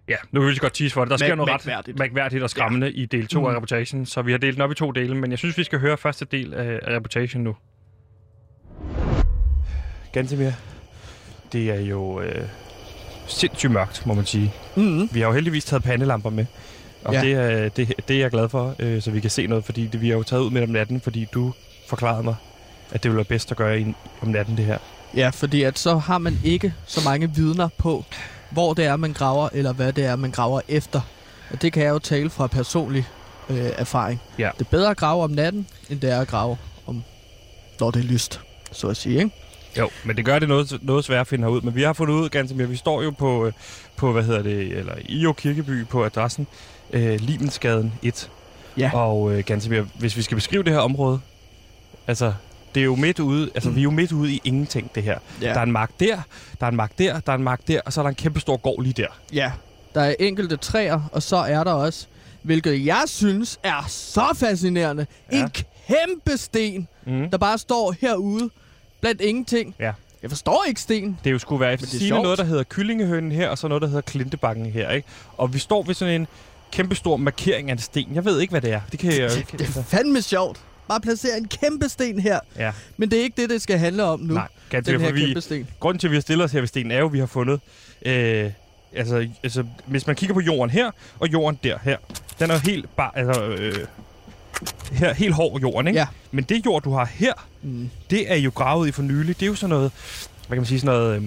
Ja, 0.10 0.16
nu 0.32 0.42
vil 0.42 0.50
vi 0.54 0.58
godt 0.62 0.74
tease 0.74 0.94
for 0.94 1.02
det. 1.02 1.12
Der 1.12 1.18
sker 1.18 1.28
Mærk- 1.28 1.38
noget 1.38 1.68
ret 1.68 1.98
mærkværdigt. 2.00 2.44
og 2.44 2.50
skræmmende 2.50 2.88
ja. 2.88 2.94
i 3.02 3.06
del 3.06 3.28
2 3.28 3.40
mm. 3.40 3.46
af 3.46 3.52
Mm. 3.52 3.56
reportagen, 3.56 4.06
så 4.06 4.22
vi 4.22 4.32
har 4.32 4.38
delt 4.38 4.54
den 4.56 4.62
op 4.62 4.72
i 4.72 4.76
to 4.76 4.92
dele, 4.92 5.16
men 5.16 5.32
jeg 5.32 5.38
synes, 5.40 5.58
vi 5.58 5.64
skal 5.64 5.80
høre 5.80 5.98
første 5.98 6.26
del 6.26 6.54
af, 6.54 6.80
reportagen 6.88 7.44
nu. 7.44 7.56
Gantemir, 10.14 10.52
det 11.54 11.70
er 11.70 11.80
jo 11.80 12.22
øh, 12.22 12.46
sindssygt 13.28 13.72
mørkt, 13.72 14.06
må 14.06 14.14
man 14.14 14.26
sige. 14.26 14.54
Mm-hmm. 14.76 15.10
Vi 15.12 15.20
har 15.20 15.28
jo 15.28 15.34
heldigvis 15.34 15.66
taget 15.66 15.84
pandelamper 15.84 16.30
med, 16.30 16.46
og 17.04 17.14
ja. 17.14 17.22
Det, 17.22 17.32
er, 17.34 17.70
det, 17.70 17.94
det 18.08 18.16
er 18.16 18.20
jeg 18.20 18.32
glad 18.32 18.50
for, 18.50 18.76
øh, 18.80 19.02
så 19.02 19.12
vi 19.12 19.20
kan 19.20 19.30
se 19.30 19.48
noget, 19.48 19.66
fordi 19.66 19.88
det, 19.88 20.02
vi 20.02 20.10
har 20.10 20.16
jo 20.18 20.24
taget 20.24 20.42
ud 20.44 20.52
midt 20.52 20.64
om 20.64 20.70
natten, 20.70 21.02
fordi 21.02 21.28
du 21.34 21.54
forklarede 21.90 22.24
mig, 22.24 22.36
at 22.92 23.04
det 23.04 23.12
ville 23.12 23.18
være 23.18 23.26
bedst 23.26 23.52
at 23.52 23.58
gøre 23.58 23.94
om 24.22 24.28
natten 24.28 24.58
det 24.58 24.66
her. 24.66 24.78
Ja, 25.16 25.30
fordi 25.30 25.64
at 25.64 25.80
så 25.80 25.98
har 25.98 26.18
man 26.18 26.34
ikke 26.44 26.74
så 26.86 27.02
mange 27.06 27.36
vidner 27.36 27.70
på, 27.78 28.06
hvor 28.52 28.74
det 28.74 28.86
er, 28.86 28.96
man 28.96 29.14
graver, 29.14 29.50
eller 29.54 29.74
hvad 29.74 29.94
det 29.94 30.06
er, 30.06 30.16
man 30.16 30.32
graver 30.32 30.62
efter. 30.68 31.02
Og 31.52 31.62
det 31.62 31.74
kan 31.74 31.84
jeg 31.84 31.90
jo 31.90 32.00
tale 32.00 32.30
fra 32.30 32.48
personlig 32.48 33.08
øh, 33.50 33.58
erfaring. 33.78 34.22
Ja. 34.40 34.50
Det 34.60 34.66
er 34.66 34.70
bedre 34.70 34.90
at 34.90 34.98
grave 34.98 35.24
om 35.24 35.32
natten, 35.32 35.68
end 35.90 36.00
det 36.00 36.12
er 36.12 36.22
at 36.22 36.28
grave 36.28 36.58
om, 36.88 37.04
når 37.80 37.92
det 37.92 38.00
er 38.00 38.08
lyst, 38.08 38.42
så 38.72 38.88
at 38.88 38.98
sige, 38.98 39.18
ikke? 39.18 39.32
Jo, 39.78 39.90
men 40.06 40.18
det 40.18 40.26
gør 40.26 40.40
det 40.40 40.48
noget, 40.50 40.80
noget 40.82 41.06
svært 41.06 41.22
at 41.22 41.28
finde 41.28 41.44
herud. 41.44 41.62
Men 41.62 41.76
vi 41.76 41.84
har 41.84 41.94
fundet 41.94 42.14
ud, 42.14 42.30
Gantemir, 42.30 42.66
vi 42.66 42.76
står 42.76 43.02
jo 43.02 43.12
på, 43.12 43.46
øh, 43.46 43.54
på 43.96 44.12
hvad 44.12 44.24
hedder 44.24 44.42
det, 44.42 44.78
eller 44.78 44.94
i 45.06 45.20
Jo 45.20 45.34
Kirkeby 45.34 45.86
på 45.86 46.06
adressen 46.06 46.48
øh, 46.94 47.20
Limensgaden 47.20 47.94
1. 48.04 48.30
Ja. 48.78 48.92
Og 48.94 49.34
øh, 49.34 49.44
Gantemir, 49.46 49.82
hvis 50.00 50.18
vi 50.18 50.22
skal 50.22 50.36
beskrive 50.36 50.64
det 50.64 50.74
her 50.74 50.80
område, 50.80 51.20
altså, 52.08 52.34
det 52.76 52.82
er 52.82 52.86
jo 52.86 52.96
midt 52.96 53.20
ude, 53.20 53.50
altså 53.56 53.70
mm. 53.70 53.76
vi 53.76 53.82
er 53.82 53.84
jo 53.84 53.92
midt 53.92 54.12
ude 54.12 54.34
i 54.34 54.42
ingenting, 54.44 54.92
det 54.96 55.04
her. 55.04 55.20
Ja. 55.42 55.48
Der 55.54 55.60
er 55.60 55.64
en 55.64 55.72
mark 55.72 55.92
der, 56.00 56.22
der 56.60 56.66
er 56.66 56.70
en 56.70 56.76
mark 56.76 56.92
der, 56.98 57.20
der 57.20 57.32
er 57.32 57.36
en 57.38 57.44
mark 57.44 57.68
der, 57.68 57.82
og 57.86 57.94
så 57.94 58.02
er 58.02 58.04
der 58.04 58.10
en 58.10 58.16
kæmpe 58.16 58.40
stor 58.40 58.58
gård 58.58 58.84
lige 58.84 58.94
der. 58.94 59.08
Ja, 59.34 59.52
der 59.96 60.02
er 60.02 60.16
enkelte 60.20 60.58
træer, 60.58 61.10
og 61.12 61.24
så 61.24 61.36
er 61.38 61.64
der 61.64 61.72
også, 61.72 62.08
hvilket 62.42 62.86
jeg 62.86 63.04
synes 63.08 63.60
er 63.64 63.86
så 63.88 64.26
fascinerende, 64.36 65.06
Ja. 65.32 65.44
en 65.44 65.50
kæmpe 65.88 66.38
sten, 66.38 66.88
Mm. 67.06 67.30
der 67.30 67.38
bare 67.38 67.58
står 67.58 67.96
herude 68.02 68.50
blandt 69.02 69.22
ingenting. 69.22 69.76
Ja. 69.80 69.92
Jeg 70.22 70.30
forstår 70.32 70.64
ikke 70.68 70.82
sten. 70.82 71.18
Det 71.24 71.30
er 71.30 71.32
jo 71.32 71.40
skulle 71.40 71.60
være 71.60 71.74
er 71.74 71.78
sigende 71.78 72.22
noget, 72.22 72.38
der 72.38 72.44
hedder 72.44 72.64
kyllingehønen 72.64 73.32
her, 73.32 73.50
og 73.50 73.58
så 73.58 73.68
noget, 73.68 73.82
der 73.82 73.88
hedder 73.88 74.02
klintebakken 74.02 74.66
her, 74.66 74.90
ikke? 74.90 75.08
Og 75.38 75.54
vi 75.54 75.60
står 75.60 75.84
ved 75.84 75.94
sådan 75.96 76.22
en 76.22 76.28
kæmpe 76.72 76.96
stor 76.96 77.18
markering 77.18 77.70
af 77.70 77.74
en 77.74 77.80
sten. 77.80 78.08
Jeg 78.14 78.26
ved 78.26 78.40
ikke, 78.40 78.52
hvad 78.52 78.62
det 78.62 78.72
er. 78.72 78.82
Det 78.92 79.00
kan 79.00 79.12
jeg 79.12 79.20
jo 79.32 79.38
ikke... 79.38 79.58
Det 79.58 79.78
er 79.78 79.84
fandme 79.84 80.22
sjovt. 80.22 80.62
Bare 80.92 81.02
placere 81.02 81.38
en 81.38 81.48
kæmpe 81.48 81.90
sten 81.90 82.20
her. 82.20 82.40
Ja, 82.58 82.72
Men 82.98 83.12
det 83.12 83.20
er 83.20 83.24
ikke 83.24 83.42
det, 83.42 83.50
det 83.50 83.62
skal 83.62 83.78
handle 83.78 84.04
om 84.04 84.20
nu. 84.20 84.34
nej. 84.34 84.48
Gantemir, 84.70 84.98
den 84.98 85.06
her 85.06 85.14
vi, 85.14 85.22
kæmpe 85.26 85.42
sten. 85.42 85.68
Grunden 85.80 86.00
til, 86.00 86.08
at 86.08 86.12
vi 86.12 86.16
har 86.16 86.22
stillet 86.22 86.46
os 86.46 86.52
her 86.52 86.60
ved 86.60 86.68
stenen, 86.68 86.92
er 86.92 87.00
jo, 87.00 87.06
at 87.06 87.14
vi 87.14 87.20
har 87.20 87.26
fundet... 87.26 87.60
Øh, 88.06 88.52
altså, 88.96 89.28
altså, 89.44 89.64
hvis 89.86 90.08
man 90.08 90.16
kigger 90.16 90.34
på 90.34 90.40
jorden 90.40 90.70
her, 90.70 90.92
og 91.20 91.28
jorden 91.34 91.60
der 91.64 91.78
her, 91.84 91.98
den 92.40 92.50
er 92.50 92.54
jo 92.54 92.60
helt 92.60 92.96
bare... 92.96 93.12
Altså, 93.18 93.44
øh, 93.44 93.76
her, 94.92 95.14
helt 95.14 95.34
hård 95.34 95.62
jorden, 95.62 95.88
ikke? 95.88 96.00
Ja. 96.00 96.08
Men 96.32 96.44
det 96.44 96.66
jord, 96.66 96.84
du 96.84 96.92
har 96.94 97.06
her, 97.06 97.34
Mm. 97.64 97.90
det 98.10 98.32
er 98.32 98.36
jo 98.36 98.52
gravet 98.56 98.88
i 98.88 98.92
for 98.92 99.02
nylig. 99.02 99.40
Det 99.40 99.46
er 99.46 99.48
jo 99.50 99.56
sådan 99.56 99.70
noget... 99.70 99.92
Hvad 100.48 100.56
kan 100.56 100.58
man 100.58 100.66
sige? 100.66 100.80
Sådan 100.80 100.96
noget... 101.00 101.16
Øh, 101.16 101.22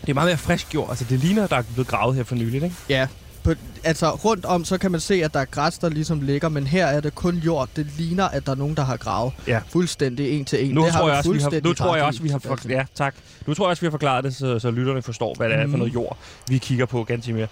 det 0.00 0.08
er 0.08 0.14
meget 0.14 0.28
mere 0.28 0.36
frisk 0.36 0.74
jord. 0.74 0.88
Altså, 0.90 1.04
det 1.10 1.18
ligner, 1.18 1.46
der 1.46 1.56
er 1.56 1.62
blevet 1.62 1.86
gravet 1.88 2.16
her 2.16 2.24
for 2.24 2.34
nylig, 2.34 2.54
ikke? 2.62 2.76
Ja, 2.88 3.06
på, 3.54 3.60
altså 3.84 4.10
rundt 4.10 4.44
om, 4.44 4.64
så 4.64 4.78
kan 4.78 4.90
man 4.90 5.00
se, 5.00 5.14
at 5.24 5.34
der 5.34 5.40
er 5.40 5.44
græs, 5.44 5.78
der 5.78 5.88
ligesom 5.88 6.20
ligger, 6.20 6.48
men 6.48 6.66
her 6.66 6.86
er 6.86 7.00
det 7.00 7.14
kun 7.14 7.34
jord. 7.36 7.68
Det 7.76 7.86
ligner, 7.98 8.24
at 8.28 8.46
der 8.46 8.52
er 8.52 8.56
nogen, 8.56 8.76
der 8.76 8.82
har 8.84 8.96
gravet 8.96 9.32
Ja. 9.46 9.60
fuldstændig 9.68 10.38
en 10.38 10.44
til 10.44 10.66
en. 10.68 10.74
Nu 10.74 10.84
det 10.84 10.92
tror 10.92 11.08
jeg 11.08 11.16
også, 11.18 11.32
vi 11.32 11.38
har, 11.40 11.60
nu 11.64 11.72
tror 11.74 11.96
jeg 11.96 12.04
også, 12.04 12.22
vi 12.22 12.28
har 12.28 12.38
for, 12.38 12.48
Sebastian. 12.56 12.78
ja, 12.78 12.84
tak. 12.94 13.14
Nu 13.46 13.54
tror 13.54 13.64
jeg 13.66 13.70
også, 13.70 13.80
vi 13.80 13.86
har 13.86 13.90
forklaret 13.90 14.24
det, 14.24 14.34
så, 14.36 14.58
så 14.58 14.70
lytterne 14.70 15.02
forstår, 15.02 15.34
hvad 15.34 15.48
det 15.48 15.56
er 15.56 15.60
for 15.62 15.66
Mhm. 15.68 15.78
noget 15.78 15.94
jord, 15.94 16.18
vi 16.48 16.58
kigger 16.58 16.86
på 16.86 17.04
ganske 17.04 17.32
mere. 17.32 17.46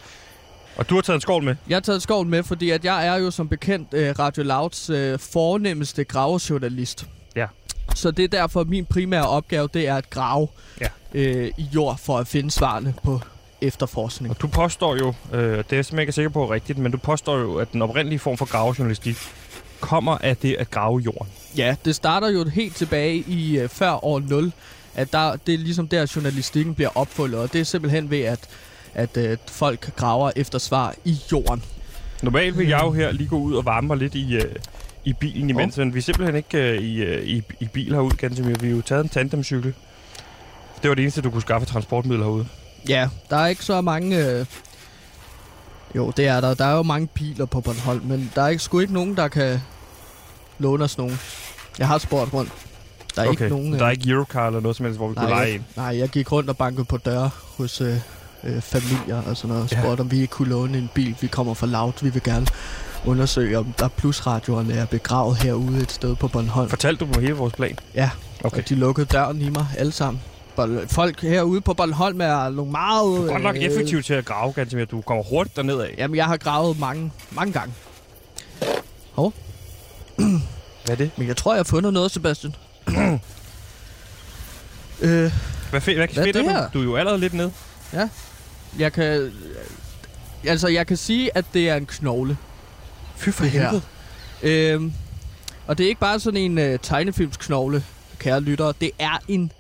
Og 0.76 0.88
du 0.90 0.94
har 0.94 1.02
taget 1.02 1.14
en 1.16 1.20
skål 1.20 1.42
med. 1.42 1.56
Jeg 1.68 1.76
har 1.76 1.80
taget 1.80 2.02
skoven 2.02 2.30
med, 2.30 2.42
fordi 2.42 2.70
at 2.70 2.84
jeg 2.84 3.06
er 3.06 3.16
jo 3.16 3.30
som 3.30 3.48
bekendt 3.48 3.88
øh, 3.94 4.14
Radio 4.18 4.42
Louds 4.42 4.90
øh, 4.90 5.18
fornemmeste 5.18 6.04
gravejournalist. 6.04 7.06
Ja. 7.36 7.46
Så 7.94 8.10
det 8.10 8.24
er 8.24 8.28
derfor, 8.28 8.64
min 8.64 8.84
primære 8.86 9.28
opgave, 9.28 9.68
det 9.74 9.88
er 9.88 9.94
at 9.96 10.10
grave 10.10 10.48
Ja. 10.80 10.86
øh, 11.14 11.50
i 11.58 11.66
jord 11.74 11.98
for 11.98 12.18
at 12.18 12.26
finde 12.28 12.50
svarene 12.50 12.94
på 13.04 13.20
efterforskning. 13.60 14.30
Og 14.30 14.40
du 14.40 14.46
påstår 14.46 14.96
jo, 14.96 15.14
øh, 15.32 15.40
det 15.40 15.48
er 15.48 15.52
jeg 15.52 15.66
simpelthen 15.68 15.98
ikke 15.98 16.12
sikker 16.12 16.28
på 16.28 16.42
er 16.42 16.50
rigtigt, 16.50 16.78
men 16.78 16.92
du 16.92 16.98
påstår 16.98 17.38
jo, 17.38 17.56
at 17.56 17.72
den 17.72 17.82
oprindelige 17.82 18.18
form 18.18 18.36
for 18.36 18.46
gravejournalistik 18.46 19.16
kommer 19.80 20.18
af 20.18 20.36
det 20.36 20.56
at 20.58 20.70
grave 20.70 20.98
jorden. 20.98 21.28
Ja, 21.56 21.76
det 21.84 21.94
starter 21.94 22.28
jo 22.28 22.48
helt 22.48 22.76
tilbage 22.76 23.16
i 23.16 23.58
øh, 23.58 23.68
før 23.68 24.04
år 24.04 24.20
0, 24.20 24.52
at 24.94 25.12
der, 25.12 25.36
det 25.36 25.54
er 25.54 25.58
ligesom 25.58 25.88
der, 25.88 26.12
journalistikken 26.16 26.74
bliver 26.74 26.90
opfundet, 26.94 27.40
og 27.40 27.52
det 27.52 27.60
er 27.60 27.64
simpelthen 27.64 28.10
ved, 28.10 28.20
at, 28.20 28.48
at 28.94 29.16
øh, 29.16 29.36
folk 29.46 29.96
graver 29.96 30.30
efter 30.36 30.58
svar 30.58 30.94
i 31.04 31.16
jorden. 31.32 31.62
Normalt 32.22 32.58
vil 32.58 32.68
jeg 32.68 32.80
jo 32.82 32.92
her 32.92 33.12
lige 33.12 33.28
gå 33.28 33.36
ud 33.38 33.54
og 33.54 33.64
varme 33.64 33.86
mig 33.86 33.96
lidt 33.96 34.14
i, 34.14 34.36
øh, 34.36 34.54
i 35.04 35.12
bilen 35.12 35.50
imens, 35.50 35.76
men 35.76 35.94
vi 35.94 35.98
er 35.98 36.02
simpelthen 36.02 36.36
ikke 36.36 36.58
øh, 36.58 36.82
i, 36.82 37.02
øh, 37.02 37.24
i, 37.24 37.42
i 37.60 37.66
bil 37.66 37.94
herude, 37.94 38.16
ganske 38.16 38.42
mere. 38.42 38.60
Vi 38.60 38.68
har 38.68 38.76
jo 38.76 38.82
taget 38.82 39.04
en 39.04 39.08
tandemcykel. 39.08 39.74
Det 40.82 40.88
var 40.88 40.94
det 40.94 41.02
eneste, 41.02 41.22
du 41.22 41.30
kunne 41.30 41.42
skaffe 41.42 41.66
transportmidler 41.66 42.24
herude. 42.24 42.46
Ja, 42.88 43.08
der 43.30 43.36
er 43.36 43.46
ikke 43.46 43.64
så 43.64 43.80
mange... 43.80 44.26
Øh... 44.26 44.46
Jo, 45.94 46.10
det 46.16 46.26
er 46.26 46.40
der. 46.40 46.54
Der 46.54 46.64
er 46.64 46.76
jo 46.76 46.82
mange 46.82 47.06
biler 47.06 47.44
på 47.46 47.60
Bornholm, 47.60 48.04
men 48.04 48.32
der 48.34 48.42
er 48.42 48.48
ikke, 48.48 48.62
sgu 48.62 48.78
ikke 48.78 48.92
nogen, 48.92 49.16
der 49.16 49.28
kan 49.28 49.60
låne 50.58 50.84
os 50.84 50.98
nogen. 50.98 51.18
Jeg 51.78 51.86
har 51.88 51.98
spurgt 51.98 52.32
rundt. 52.32 52.52
Der 53.16 53.22
er 53.22 53.28
okay. 53.28 53.44
ikke 53.44 53.54
nogen... 53.56 53.72
Der 53.72 53.86
er 53.86 53.90
ikke 53.90 54.10
Eurocar 54.10 54.46
eller 54.46 54.60
noget 54.60 54.76
som 54.76 54.84
helst, 54.86 54.98
hvor 54.98 55.08
vi 55.08 55.14
kunne 55.14 55.26
nej, 55.28 55.34
lege 55.34 55.46
jeg, 55.46 55.54
en. 55.54 55.66
nej, 55.76 55.98
jeg 55.98 56.08
gik 56.08 56.32
rundt 56.32 56.50
og 56.50 56.56
bankede 56.56 56.84
på 56.84 56.96
døre 56.96 57.30
hos 57.58 57.80
øh, 57.80 57.96
øh, 58.44 58.60
familier 58.62 59.22
og 59.26 59.36
sådan 59.36 59.48
noget. 59.48 59.62
Og 59.64 59.70
Ja. 59.72 59.80
spurgte, 59.82 60.00
om 60.00 60.10
vi 60.10 60.20
ikke 60.20 60.30
kunne 60.32 60.48
låne 60.48 60.78
en 60.78 60.90
bil. 60.94 61.16
Vi 61.20 61.26
kommer 61.26 61.54
fra 61.54 61.66
Loud. 61.66 61.92
Vi 62.02 62.10
vil 62.10 62.22
gerne 62.22 62.46
undersøge, 63.06 63.58
om 63.58 63.72
der 63.78 63.88
plusradioerne 63.88 64.74
er 64.74 64.84
begravet 64.86 65.36
herude 65.36 65.82
et 65.82 65.92
sted 65.92 66.16
på 66.16 66.28
Bornholm. 66.28 66.68
Fortalte 66.68 67.04
du 67.04 67.12
dem 67.12 67.22
hele 67.22 67.34
vores 67.34 67.52
plan? 67.54 67.78
Ja, 67.94 68.10
Okay. 68.44 68.58
og 68.62 68.68
de 68.68 68.74
lukkede 68.74 69.06
døren 69.06 69.40
i 69.42 69.48
mig 69.50 69.66
alle 69.78 69.92
sammen. 69.92 70.22
Bol- 70.60 70.86
Folk 70.88 71.20
herude 71.20 71.60
på 71.60 71.74
Bornholm 71.74 72.20
er 72.20 72.48
nogle 72.50 72.70
meget... 72.72 73.04
Du 73.06 73.26
er 73.26 73.30
godt 73.32 73.42
nok 73.42 73.56
øh, 73.56 73.62
effektiv 73.62 74.02
til 74.02 74.14
at 74.14 74.24
grave, 74.24 74.52
ganske 74.52 74.76
mere. 74.76 74.84
Du 74.86 75.00
kommer 75.00 75.24
hurtigt 75.24 75.56
derned 75.56 75.80
af. 75.80 75.94
Jamen, 75.98 76.16
jeg 76.16 76.24
har 76.26 76.36
gravet 76.36 76.78
mange, 76.78 77.12
mange 77.30 77.52
gange. 77.52 77.74
Hvad 80.84 80.90
er 80.90 80.94
det? 80.94 81.10
Men 81.16 81.28
jeg 81.28 81.36
tror, 81.36 81.52
jeg 81.52 81.58
har 81.58 81.64
fundet 81.64 81.92
noget, 81.92 82.10
Sebastian. 82.10 82.54
øh, 85.00 85.32
Hvad, 85.70 85.80
fe- 85.80 85.94
hvad, 85.94 86.08
Hvad 86.14 86.26
er 86.26 86.32
det 86.32 86.34
du? 86.34 86.40
her? 86.48 86.68
Du 86.70 86.80
er 86.80 86.84
jo 86.84 86.96
allerede 86.96 87.20
lidt 87.20 87.34
ned. 87.34 87.50
jeg 88.78 88.92
kan... 88.92 89.32
Altså, 90.46 90.68
jeg 90.68 90.86
kan 90.86 90.96
sige, 90.96 91.36
at 91.36 91.44
det 91.54 91.68
er 91.68 91.76
en 91.76 91.86
knogle. 91.86 92.36
Fy 93.16 93.28
for 93.30 93.44
helvede. 93.44 93.82
Øhm, 94.42 94.92
og 95.66 95.78
det 95.78 95.84
er 95.84 95.88
ikke 95.88 96.00
bare 96.00 96.20
sådan 96.20 96.40
en 96.40 96.58
øh, 96.58 96.78
tegnefilmsknogle, 96.82 97.84
kære 98.18 98.40
lyttere. 98.40 98.72
Det 98.80 98.90
er 98.98 99.18
en 99.28 99.52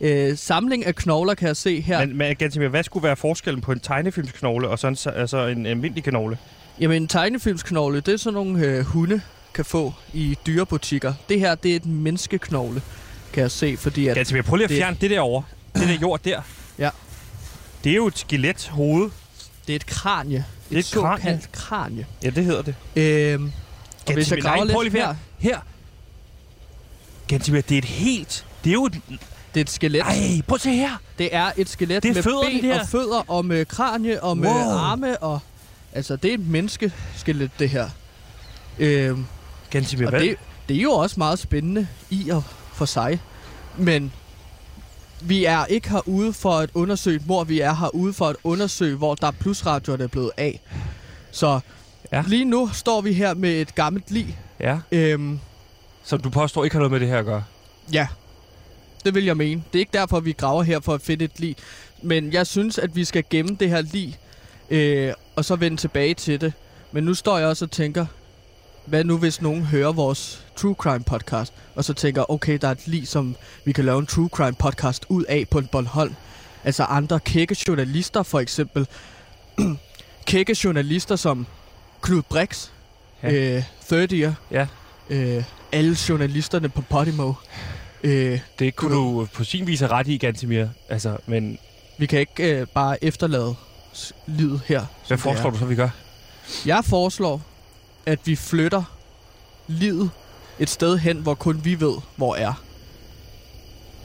øh, 0.00 0.38
samling 0.38 0.86
af 0.86 0.94
knogler, 0.94 1.34
kan 1.34 1.48
jeg 1.48 1.56
se 1.56 1.80
her. 1.80 2.06
Men, 2.06 2.16
men 2.16 2.36
ganske 2.36 2.60
mere, 2.60 2.68
hvad 2.68 2.82
skulle 2.84 3.04
være 3.04 3.16
forskellen 3.16 3.60
på 3.60 3.72
en 3.72 3.80
tegnefilmsknogle 3.80 4.68
og 4.68 4.78
sådan, 4.78 4.96
så- 4.96 5.10
altså 5.10 5.46
en 5.46 5.66
almindelig 5.66 6.04
knogle? 6.04 6.38
Jamen, 6.80 7.02
en 7.02 7.08
tegnefilmsknogle, 7.08 8.00
det 8.00 8.14
er 8.14 8.18
sådan 8.18 8.34
nogle 8.34 8.58
øh, 8.66 8.84
hunde 8.84 9.20
kan 9.54 9.64
få 9.64 9.94
i 10.12 10.36
dyrebutikker. 10.46 11.14
Det 11.28 11.40
her, 11.40 11.54
det 11.54 11.72
er 11.72 11.76
et 11.76 11.86
menneskeknogle, 11.86 12.82
kan 13.32 13.40
jeg 13.42 13.50
se, 13.50 13.76
fordi 13.76 14.06
at... 14.08 14.14
Ganske 14.16 14.34
mere, 14.34 14.42
prøv 14.42 14.56
lige 14.56 14.64
at 14.64 14.70
det- 14.70 14.78
fjerne 14.78 14.96
det 15.00 15.10
der 15.10 15.20
over. 15.20 15.42
Det 15.74 15.88
der 15.88 15.94
jord 16.02 16.20
der. 16.24 16.40
Ja. 16.78 16.90
Det 17.84 17.92
er 17.92 17.96
jo 17.96 18.06
et 18.06 18.18
skelet 18.18 18.68
hoved. 18.72 19.10
Det 19.66 19.72
er 19.72 19.76
et 19.76 19.86
kranje. 19.86 20.44
Det 20.68 20.74
er 20.74 20.78
et 20.78 20.78
et 20.78 20.84
såkaldt 20.84 21.52
kranje. 21.52 22.06
Ja, 22.24 22.30
det 22.30 22.44
hedder 22.44 22.62
det. 22.62 22.74
Øhm, 22.96 23.52
og 24.06 24.12
hvis 24.14 24.30
jeg 24.30 24.42
graver 24.42 24.82
lidt 24.82 24.92
her, 24.94 25.14
Her. 25.38 25.58
Ganske 27.28 27.52
mere, 27.52 27.62
det 27.68 27.74
er 27.74 27.78
et 27.78 27.84
helt... 27.84 28.46
Det 28.64 28.70
er 28.70 28.74
jo 28.74 28.84
et... 28.86 29.00
det 29.56 29.60
er 29.60 29.64
et 29.64 29.70
skelet. 29.70 30.00
Ej, 30.00 30.40
prøv 30.48 30.54
at 30.54 30.60
se 30.60 30.70
her. 30.70 30.90
Det 31.18 31.28
er 31.34 31.50
et 31.56 31.68
skelet 31.68 32.02
Det 32.02 32.08
er 32.10 32.14
med 32.14 32.22
fødderne 32.22 32.60
ben 32.60 32.70
der. 32.70 32.80
og 32.80 32.88
fødder 32.88 33.22
og 33.30 33.44
med 33.44 33.64
kranje 33.64 34.20
og 34.22 34.38
med 34.38 34.48
Wow. 34.50 34.58
arme 34.70 35.18
og... 35.22 35.38
Altså, 35.92 36.16
det 36.16 36.30
er 36.30 36.34
et 36.34 36.46
menneskeskelet, 36.46 37.50
det 37.58 37.68
her. 37.70 37.88
Ganske 39.70 39.96
mere, 39.96 40.06
og 40.06 40.10
hvad? 40.10 40.20
det, 40.20 40.36
det 40.68 40.76
er 40.76 40.80
jo 40.82 40.92
også 40.92 41.14
meget 41.18 41.38
spændende 41.38 41.86
i 42.10 42.30
og 42.30 42.42
for 42.72 42.84
sig. 42.84 43.20
Men 43.78 44.12
vi 45.20 45.44
er 45.44 45.64
ikke 45.64 45.90
herude 45.90 46.32
for 46.32 46.52
at 46.58 46.70
undersøge 46.74 47.18
hvor 47.18 47.44
vi 47.44 47.60
er 47.60 47.74
herude 47.74 48.12
for 48.12 48.26
at 48.28 48.36
undersøge, 48.44 48.96
hvor 48.96 49.14
der 49.14 49.26
er 49.26 49.30
plusradioer, 49.30 49.96
der 49.96 50.04
er 50.04 50.08
blevet 50.08 50.30
af. 50.36 50.60
Så 51.30 51.60
ja. 52.12 52.24
lige 52.26 52.44
nu 52.44 52.70
står 52.72 53.00
vi 53.00 53.12
her 53.12 53.34
med 53.34 53.50
et 53.60 53.74
gammelt 53.74 54.10
lig. 54.10 54.38
Ja. 54.60 54.78
Øhm, 54.92 55.40
Som 56.04 56.20
du 56.20 56.30
påstår 56.30 56.64
ikke 56.64 56.74
har 56.74 56.80
noget 56.80 56.92
med 56.92 57.00
det 57.00 57.08
her 57.08 57.18
at 57.18 57.24
gøre. 57.24 57.44
Ja, 57.92 58.06
det 59.06 59.14
vil 59.14 59.24
jeg 59.24 59.36
mene. 59.36 59.62
Det 59.72 59.78
er 59.78 59.80
ikke 59.80 59.98
derfor, 59.98 60.20
vi 60.20 60.32
graver 60.32 60.62
her 60.62 60.80
for 60.80 60.94
at 60.94 61.00
finde 61.02 61.24
et 61.24 61.40
lig. 61.40 61.56
Men 62.02 62.32
jeg 62.32 62.46
synes, 62.46 62.78
at 62.78 62.96
vi 62.96 63.04
skal 63.04 63.24
gemme 63.30 63.56
det 63.60 63.68
her 63.70 63.80
lig, 63.80 64.18
øh, 64.70 65.12
og 65.36 65.44
så 65.44 65.56
vende 65.56 65.76
tilbage 65.76 66.14
til 66.14 66.40
det. 66.40 66.52
Men 66.92 67.04
nu 67.04 67.14
står 67.14 67.38
jeg 67.38 67.48
også 67.48 67.64
og 67.64 67.70
tænker, 67.70 68.06
hvad 68.86 69.04
nu 69.04 69.18
hvis 69.18 69.42
nogen 69.42 69.62
hører 69.62 69.92
vores 69.92 70.44
True 70.56 70.74
Crime 70.74 71.04
podcast, 71.04 71.52
og 71.74 71.84
så 71.84 71.92
tænker, 71.94 72.30
okay, 72.30 72.58
der 72.60 72.68
er 72.68 72.72
et 72.72 72.88
lig, 72.88 73.08
som 73.08 73.36
vi 73.64 73.72
kan 73.72 73.84
lave 73.84 73.98
en 73.98 74.06
True 74.06 74.28
Crime 74.28 74.54
podcast 74.58 75.06
ud 75.08 75.24
af 75.24 75.44
på 75.50 75.58
en 75.58 75.66
Bornholm. 75.66 76.14
Altså 76.64 76.84
andre 76.84 77.20
kække 77.20 77.56
journalister 77.68 78.22
for 78.22 78.40
eksempel. 78.40 78.86
kække 80.26 80.56
journalister 80.64 81.16
som 81.16 81.46
Knud 82.02 82.22
Brix, 82.22 82.68
Ja. 83.22 83.32
øh, 83.56 83.62
Third 83.88 84.12
Year, 84.12 84.34
Ja. 84.50 84.66
øh, 85.10 85.44
alle 85.72 85.96
journalisterne 86.08 86.68
på 86.68 86.80
Podimo. 86.80 87.32
Øh, 88.06 88.40
Det 88.58 88.76
kunne 88.76 88.94
du 88.94 89.28
på 89.34 89.44
sin 89.44 89.66
vis 89.66 89.80
have 89.80 89.92
ret 89.92 90.08
i, 90.08 90.16
Gantemir. 90.16 90.66
Altså, 90.88 91.16
men 91.26 91.58
vi 91.98 92.06
kan 92.06 92.20
ikke 92.20 92.60
øh, 92.60 92.66
bare 92.74 93.04
efterlade 93.04 93.54
livet 94.26 94.60
her. 94.66 94.86
hvad 95.08 95.18
foreslår 95.18 95.50
du 95.50 95.58
så, 95.58 95.64
vi 95.64 95.74
gør? 95.74 95.88
Jeg 96.66 96.84
foreslår, 96.84 97.42
at 98.06 98.18
vi 98.24 98.36
flytter 98.36 98.82
livet 99.66 100.10
et 100.58 100.70
sted 100.70 100.98
hen, 100.98 101.16
hvor 101.16 101.34
kun 101.34 101.64
vi 101.64 101.80
ved, 101.80 101.94
hvor 102.16 102.34
er. 102.36 102.62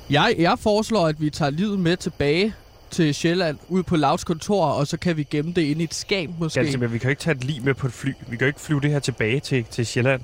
Jeg, 0.09 0.35
jeg 0.39 0.59
foreslår, 0.59 1.07
at 1.07 1.21
vi 1.21 1.29
tager 1.29 1.49
livet 1.49 1.79
med 1.79 1.97
tilbage 1.97 2.53
til 2.91 3.15
Sjælland, 3.15 3.57
ud 3.67 3.83
på 3.83 3.95
Lauts 3.95 4.23
kontor, 4.23 4.65
og 4.65 4.87
så 4.87 4.97
kan 4.97 5.17
vi 5.17 5.23
gemme 5.23 5.53
det 5.53 5.61
inde 5.61 5.81
i 5.81 5.83
et 5.83 5.93
skab 5.93 6.29
måske. 6.39 6.59
Gantemir, 6.63 6.87
vi 6.87 6.97
kan 6.97 7.07
jo 7.07 7.09
ikke 7.09 7.21
tage 7.21 7.35
et 7.35 7.43
lig 7.43 7.63
med 7.63 7.73
på 7.73 7.87
et 7.87 7.93
fly. 7.93 8.09
Vi 8.27 8.37
kan 8.37 8.39
jo 8.39 8.47
ikke 8.47 8.59
flyve 8.61 8.81
det 8.81 8.91
her 8.91 8.99
tilbage 8.99 9.39
til, 9.39 9.63
til 9.71 9.85
Sjælland. 9.85 10.21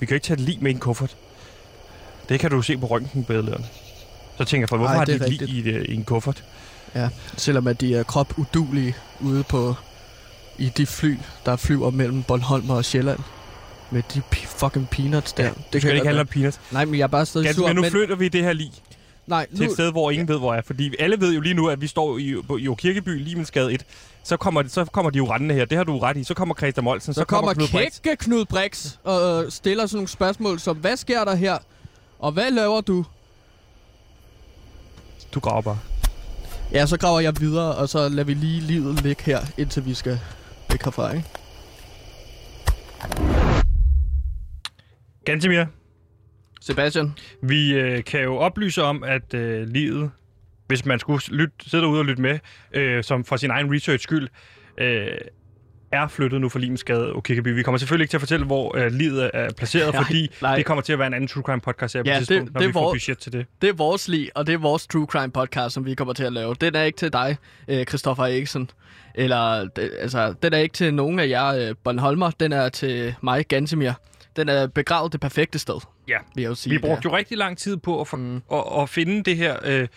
Vi 0.00 0.06
kan 0.06 0.14
jo 0.14 0.16
ikke 0.16 0.24
tage 0.26 0.34
et 0.34 0.40
lig 0.40 0.58
med 0.60 0.70
i 0.70 0.74
en 0.74 0.80
kuffert. 0.80 1.16
Det 2.28 2.40
kan 2.40 2.50
du 2.50 2.62
se 2.62 2.76
på 2.78 2.86
røntgenbillederne. 2.86 3.64
Så 4.38 4.44
tænker 4.44 4.62
jeg, 4.62 4.68
for, 4.68 4.76
hvorfor 4.76 4.92
Ej, 4.92 4.98
har 4.98 5.04
de 5.04 5.12
et 5.12 5.28
lig 5.28 5.42
i, 5.48 5.68
et- 5.68 5.86
i 5.88 5.94
en 5.94 6.04
kuffert? 6.04 6.44
Ja, 6.94 7.08
selvom 7.36 7.66
at 7.66 7.80
de 7.80 7.94
er 7.96 8.02
krop 8.02 8.38
udulige 8.38 8.96
ude 9.20 9.42
på 9.42 9.74
i 10.58 10.68
de 10.76 10.86
fly, 10.86 11.16
der 11.46 11.56
flyver 11.56 11.90
mellem 11.90 12.22
Bornholm 12.22 12.70
og 12.70 12.84
Sjælland. 12.84 13.18
Med 13.90 14.02
de 14.14 14.22
fucking 14.46 14.88
peanuts 14.90 15.32
der. 15.32 15.44
Ja, 15.44 15.50
det 15.72 15.82
skal 15.82 15.94
ikke 15.94 16.06
handle 16.06 16.20
om 16.20 16.26
peanuts. 16.26 16.60
Nej, 16.72 16.84
men 16.84 16.94
jeg 16.94 17.02
er 17.02 17.06
bare 17.06 17.26
stadig 17.26 17.44
Gantemir, 17.46 17.66
sur. 17.68 17.74
nu 17.74 17.80
men, 17.80 17.90
flytter 17.90 18.16
vi 18.16 18.28
det 18.28 18.44
her 18.44 18.52
lig 18.52 18.70
nej, 19.26 19.46
til 19.46 19.62
et 19.62 19.68
nu, 19.68 19.74
sted, 19.74 19.90
hvor 19.92 20.10
ingen 20.10 20.28
ved, 20.28 20.38
hvor 20.38 20.54
er. 20.54 20.60
Fordi 20.66 20.94
alle 20.98 21.20
ved 21.20 21.34
jo 21.34 21.40
lige 21.40 21.54
nu, 21.54 21.68
at 21.68 21.80
vi 21.80 21.86
står 21.86 22.18
i, 22.18 22.34
på, 22.48 22.56
i 22.56 22.68
Kirkeby, 22.78 23.24
Limensgade 23.24 23.72
1. 23.72 23.84
Så 24.24 24.36
kommer, 24.36 24.62
så 24.68 24.84
kommer 24.84 25.10
de 25.10 25.16
jo 25.16 25.32
rendende 25.32 25.54
her. 25.54 25.64
Det 25.64 25.76
har 25.78 25.84
du 25.84 25.98
ret 25.98 26.16
i. 26.16 26.24
Så 26.24 26.34
kommer 26.34 26.54
Christa 26.54 26.80
Molsen. 26.80 27.14
så, 27.14 27.24
kommer 27.24 27.52
Knud 27.54 27.68
Brix. 27.72 28.00
Knud 28.18 28.44
Brix 28.44 28.86
og 29.04 29.44
øh, 29.44 29.50
stiller 29.50 29.86
sådan 29.86 29.96
nogle 29.96 30.08
spørgsmål 30.08 30.60
som, 30.60 30.76
hvad 30.76 30.96
sker 30.96 31.24
der 31.24 31.34
her? 31.34 31.58
Og 32.18 32.32
hvad 32.32 32.50
laver 32.50 32.80
du? 32.80 33.04
Du 35.34 35.40
graver 35.40 35.62
bare. 35.62 35.78
Ja, 36.72 36.86
så 36.86 36.98
graver 36.98 37.20
jeg 37.20 37.34
videre, 37.40 37.74
og 37.74 37.88
så 37.88 38.08
lader 38.08 38.24
vi 38.24 38.34
lige 38.34 38.60
livet 38.60 39.02
ligge 39.02 39.22
her, 39.22 39.40
indtil 39.58 39.84
vi 39.84 39.94
skal 39.94 40.20
væk 40.70 40.84
herfra, 40.84 41.12
ikke? 41.12 41.28
Gantemir, 45.24 45.64
Sebastian? 46.60 47.14
Vi 47.42 47.74
øh, 47.74 48.04
kan 48.04 48.22
jo 48.22 48.36
oplyse 48.36 48.82
om, 48.82 49.04
at 49.04 49.34
øh, 49.34 49.68
livet, 49.68 50.10
hvis 50.66 50.84
man 50.84 50.98
skulle 50.98 51.22
lytte, 51.28 51.54
sidde 51.70 51.82
derude 51.82 52.00
og 52.00 52.04
lytte 52.04 52.22
med, 52.22 52.38
øh, 52.72 53.04
som 53.04 53.24
for 53.24 53.36
sin 53.36 53.50
egen 53.50 53.74
research 53.74 54.02
skyld, 54.02 54.28
øh, 54.78 55.08
er 55.92 56.08
flyttet 56.08 56.40
nu 56.40 56.48
fra 56.48 56.58
Limensgade 56.58 57.12
og 57.12 57.22
Kirkeby. 57.22 57.48
Vi 57.54 57.62
kommer 57.62 57.78
selvfølgelig 57.78 58.04
ikke 58.04 58.10
til 58.12 58.16
at 58.16 58.20
fortælle, 58.20 58.46
hvor 58.46 58.76
øh, 58.76 58.92
livet 58.92 59.30
er 59.34 59.52
placeret, 59.52 59.92
Nej, 59.94 60.04
fordi 60.04 60.30
nej. 60.42 60.56
det 60.56 60.64
kommer 60.66 60.82
til 60.82 60.92
at 60.92 60.98
være 60.98 61.06
en 61.06 61.14
anden 61.14 61.28
True 61.28 61.42
Crime 61.42 61.60
podcast 61.60 61.94
her 61.94 62.02
på 62.02 62.06
Ja, 62.08 62.12
ja, 62.14 62.18
det- 62.20 62.28
tidspunkt, 62.28 62.52
når 62.54 62.60
det 62.60 62.68
vi 62.68 62.72
får 62.72 62.80
vor- 62.82 62.92
budget 62.92 63.18
til 63.18 63.32
det. 63.32 63.46
Det 63.62 63.68
er 63.68 63.72
vores 63.72 64.08
liv, 64.08 64.28
og 64.34 64.46
det 64.46 64.52
er 64.52 64.58
vores 64.58 64.86
True 64.86 65.06
Crime 65.06 65.30
podcast, 65.32 65.74
som 65.74 65.86
vi 65.86 65.94
kommer 65.94 66.14
til 66.14 66.24
at 66.24 66.32
lave. 66.32 66.54
Den 66.60 66.74
er 66.74 66.82
ikke 66.82 66.98
til 66.98 67.12
dig, 67.12 67.36
øh, 67.68 67.84
Christoffer 67.86 68.24
Eriksen. 68.24 68.70
Eller, 69.14 69.68
det, 69.76 69.90
altså, 70.00 70.34
den 70.42 70.52
er 70.52 70.58
ikke 70.58 70.72
til 70.72 70.94
nogen 70.94 71.18
af 71.18 71.28
jer 71.28 71.46
øh, 71.68 71.74
Bornholmer. 71.84 72.30
Den 72.40 72.52
er 72.52 72.68
til 72.68 73.14
mig, 73.22 73.46
Gantemir. 73.46 73.92
Den 74.36 74.48
er 74.48 74.66
begravet 74.66 75.12
det 75.12 75.20
perfekte 75.20 75.58
sted, 75.58 75.74
Ja, 76.08 76.16
vil 76.34 76.42
jeg 76.42 76.48
jo 76.48 76.54
sige. 76.54 76.72
vi 76.72 76.78
brugte 76.78 77.00
jo 77.04 77.16
rigtig 77.16 77.38
lang 77.38 77.58
tid 77.58 77.76
på 77.76 78.00
at, 78.00 78.08
for, 78.08 78.16
mm. 78.16 78.36
at, 78.52 78.82
at 78.82 78.88
finde 78.88 79.22
det 79.22 79.36
her... 79.36 79.56
Øh, 79.64 79.88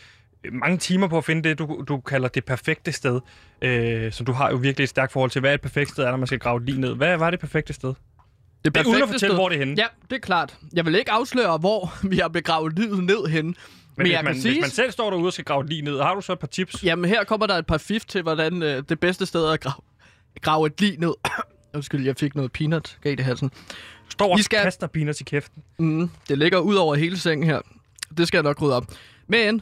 mange 0.52 0.78
timer 0.78 1.08
på 1.08 1.18
at 1.18 1.26
finde 1.26 1.50
det, 1.50 1.60
du, 1.60 1.84
du 1.88 2.00
kalder 2.00 2.28
det 2.28 2.46
perfekte 2.46 2.92
sted. 2.92 3.20
Øh, 3.62 4.12
så 4.12 4.24
du 4.24 4.32
har 4.32 4.50
jo 4.50 4.56
virkelig 4.56 4.84
et 4.84 4.90
stærkt 4.90 5.12
forhold 5.12 5.32
til, 5.32 5.40
hvad 5.40 5.54
et 5.54 5.62
perfekt 5.62 5.90
sted 5.90 6.04
er, 6.04 6.10
når 6.12 6.18
man 6.18 6.28
skal 6.28 6.40
grave 6.40 6.66
lige 6.66 6.82
ned. 6.82 6.96
Hvad 6.96 7.18
var 7.18 7.30
det 7.32 7.40
perfekte 7.40 7.74
sted? 7.74 7.94
det 8.66 8.76
Det 8.76 8.82
er 8.82 8.90
uden 8.90 9.02
at 9.04 9.10
fortælle, 9.10 9.20
sted. 9.20 9.34
hvor 9.36 9.50
det 9.50 9.56
er 9.56 9.60
henne. 9.60 9.76
Ja, 9.78 9.86
det 10.10 10.16
er 10.16 10.20
klart. 10.20 10.58
Jeg 10.74 10.86
vil 10.86 10.96
ikke 10.96 11.12
afsløre, 11.12 11.58
hvor 11.58 11.94
vi 12.10 12.18
har 12.18 12.28
begravet 12.28 12.80
livet 12.80 13.04
ned 13.04 13.26
henne. 13.28 13.48
Men, 13.98 14.04
Men, 14.04 14.12
jeg 14.12 14.24
man, 14.24 14.34
kan 14.34 14.42
sige, 14.42 14.54
hvis 14.54 14.62
man 14.62 14.70
selv 14.70 14.92
står 14.92 15.10
derude 15.10 15.28
og 15.28 15.34
skal 15.34 15.46
grave 15.46 15.66
lige 15.68 15.82
ned, 15.82 16.00
har 16.02 16.16
du 16.16 16.22
så 16.22 16.34
et 16.34 16.40
par 16.40 16.48
tips? 16.48 16.84
jamen 16.84 17.06
her 17.06 17.24
kommer 17.24 17.48
der 17.48 17.56
et 17.56 17.66
par 17.66 17.78
fif 17.78 18.06
til, 18.06 18.22
hvordan 18.22 18.64
øh, 18.64 18.84
det 18.90 19.00
bedste 19.00 19.26
sted 19.26 19.44
er 19.44 19.52
at 19.52 19.60
grave, 19.62 19.82
grave 20.42 20.68
et 20.68 20.82
lig 20.82 21.00
ned. 21.00 21.14
Undskyld, 21.76 22.06
jeg 22.06 22.16
fik 22.18 22.36
noget 22.36 22.52
peanut 22.52 22.98
galt 23.02 23.20
i 23.20 23.24
halsen. 23.24 23.52
Står 24.10 24.32
og 24.34 24.40
I 24.40 24.42
skal- 24.42 24.64
kaster 24.64 24.88
peanuts 24.88 25.22
i 25.22 25.24
kæften. 25.24 25.64
Mm, 25.80 26.10
det 26.30 26.38
ligger 26.38 26.60
ud 26.60 26.76
over 26.76 26.96
hele 26.96 27.18
sengen 27.20 27.48
her. 27.48 27.60
Det 28.18 28.28
skal 28.28 28.38
jeg 28.38 28.44
nok 28.44 28.62
rydde 28.62 28.76
op. 28.76 28.86
Men 29.28 29.62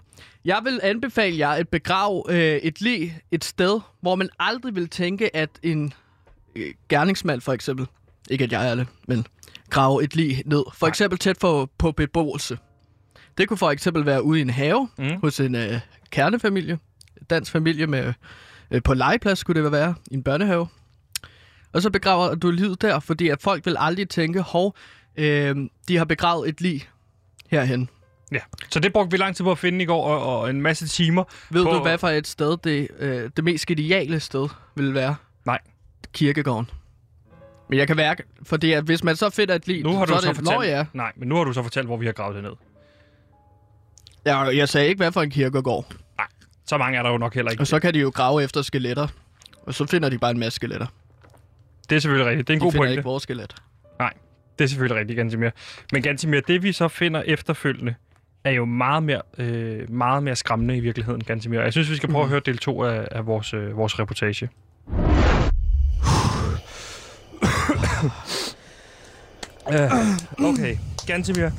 jeg 0.50 0.62
vil 0.64 0.80
anbefale 0.84 1.38
jer 1.38 1.50
at 1.50 1.70
begrave 1.70 2.24
øh, 2.30 2.56
et 2.58 2.82
lig 2.82 3.22
et 3.32 3.44
sted, 3.44 3.80
hvor 4.02 4.16
man 4.16 4.30
aldrig 4.40 4.76
vil 4.76 4.90
tænke, 4.90 5.36
at 5.36 5.50
en 5.64 5.94
øh, 6.56 6.74
gerningsmand 6.90 7.42
for 7.42 7.54
eksempel, 7.54 7.88
ikke 8.30 8.44
at 8.44 8.52
jeg 8.52 8.72
er 8.72 8.76
det, 8.76 8.88
men 9.08 9.26
grave 9.70 10.04
et 10.04 10.16
lig 10.16 10.44
ned. 10.46 10.64
For 10.74 10.86
Nej. 10.86 10.90
eksempel 10.90 11.20
tæt 11.20 11.38
for, 11.38 11.70
på 11.78 11.92
beboelse. 11.92 12.58
Det 13.38 13.48
kunne 13.48 13.58
for 13.58 13.72
eksempel 13.72 14.06
være 14.06 14.24
ude 14.24 14.40
i 14.40 14.42
en 14.42 14.50
have 14.50 14.90
Mm. 14.98 15.20
hos 15.22 15.40
en 15.40 15.56
øh, 15.56 15.80
kernefamilie. 16.12 16.80
Dansk 17.30 17.52
familie 17.52 17.88
med 17.88 18.14
øh, 18.72 18.82
på 18.84 18.94
legeplads 18.94 19.40
skulle 19.40 19.64
det 19.64 19.72
være, 19.72 19.96
i 20.12 20.14
en 20.14 20.24
børnehave. 20.24 20.68
Og 21.74 21.82
så 21.82 21.90
begraver 21.90 22.36
du 22.36 22.52
livet 22.52 22.82
der, 22.82 23.00
fordi 23.00 23.30
at 23.30 23.42
folk 23.42 23.66
vil 23.66 23.76
aldrig 23.80 24.10
tænke, 24.10 24.42
hov, 24.42 24.76
øh, 25.18 25.56
de 25.88 25.98
har 25.98 26.06
begravet 26.06 26.50
et 26.50 26.62
lig 26.62 26.90
herhen. 27.52 27.90
Ja. 28.32 28.40
Så 28.70 28.80
det 28.80 28.94
brugte 28.94 29.12
vi 29.12 29.18
lang 29.18 29.36
tid 29.36 29.44
på 29.46 29.52
at 29.52 29.58
finde 29.58 29.84
i 29.84 29.86
går, 29.86 30.04
og, 30.06 30.40
og 30.42 30.50
en 30.50 30.62
masse 30.62 30.88
timer. 30.88 31.24
Ved 31.50 31.64
På- 31.66 31.72
du, 31.72 31.80
hvad 31.82 31.98
for 31.98 32.08
et 32.08 32.28
sted 32.28 32.58
det, 32.64 32.88
øh, 33.00 33.30
det 33.36 33.44
mest 33.44 33.70
ideale 33.70 34.20
sted 34.20 34.48
vil 34.76 34.94
være? 34.94 35.16
Nej. 35.46 35.60
Kirkegården. 36.14 36.70
Men 37.70 37.80
jeg 37.80 37.88
kan 37.88 37.98
værke, 37.98 38.24
fordi 38.44 38.72
at 38.72 38.84
hvis 38.84 39.04
man 39.04 39.16
så 39.16 39.30
finder 39.30 39.56
et 39.56 39.68
Nu 39.84 39.96
har 39.96 40.06
så 40.06 40.12
du 40.12 40.18
er 40.18 40.22
så 40.22 40.28
det, 40.28 40.36
fortalt... 40.36 40.58
Nå 40.60 40.64
ja. 40.64 40.86
Nej, 40.94 41.12
men 41.16 41.28
nu 41.30 41.36
har 41.36 41.44
du 41.44 41.54
så 41.54 41.64
fortalt, 41.64 41.86
hvor 41.86 41.98
vi 41.98 42.06
har 42.06 42.14
gravet 42.14 42.36
det 42.36 42.44
ned. 42.44 42.52
Jeg, 44.26 44.52
jeg 44.56 44.70
sagde 44.70 44.88
ikke, 44.88 44.98
hvad 44.98 45.12
for 45.12 45.22
en 45.22 45.30
kirkegård. 45.30 45.86
Så 46.68 46.78
mange 46.78 46.98
er 46.98 47.04
der 47.04 47.10
jo 47.12 47.18
nok 47.18 47.36
heller 47.36 47.52
ikke. 47.52 47.62
Og 47.64 47.68
så 47.68 47.80
kan 47.80 47.94
de 47.94 48.00
jo 48.00 48.10
grave 48.16 48.44
efter 48.44 48.62
skeletter. 48.62 49.08
Og 49.66 49.74
så 49.74 49.86
finder 49.86 50.10
de 50.10 50.18
bare 50.18 50.32
en 50.32 50.40
masse 50.40 50.56
skeletter. 50.56 50.88
Det 51.90 51.96
er 51.96 52.00
selvfølgelig 52.00 52.30
rigtigt. 52.30 52.48
Det 52.48 52.54
er 52.54 52.56
en 52.56 52.60
De 52.62 52.64
god 52.66 52.72
finder 52.72 52.82
pointe. 52.86 52.94
ikke 52.94 53.04
vores 53.04 53.24
skelet. 53.24 53.56
Det 54.60 54.66
er 54.66 54.70
selvfølgelig 54.70 55.00
rigtigt, 55.00 55.18
Gantimir. 55.18 55.50
Men 55.94 56.02
Gantimir, 56.04 56.40
det 56.40 56.64
vi 56.64 56.72
så 56.72 56.88
finder 56.88 57.22
efterfølgende, 57.26 57.96
er 58.44 58.52
jo 58.52 58.66
meget 58.66 59.04
mere, 59.04 59.22
øh, 59.38 59.92
meget 59.92 60.24
mere 60.24 60.36
skræmmende 60.36 60.78
i 60.78 60.80
virkeligheden, 60.80 61.24
Gantimir. 61.24 61.60
Jeg 61.62 61.72
synes, 61.72 61.90
vi 61.90 61.96
skal 61.96 62.10
prøve 62.10 62.24
Mm. 62.24 62.28
at 62.28 62.30
høre 62.30 62.42
del 62.46 62.58
2 62.58 62.84
af, 62.84 63.08
af 63.12 63.26
vores, 63.26 63.54
øh, 63.54 63.78
vores 63.78 64.00
reportage. 64.00 64.50
Okay, 70.44 70.76
Gantimir. 71.08 71.50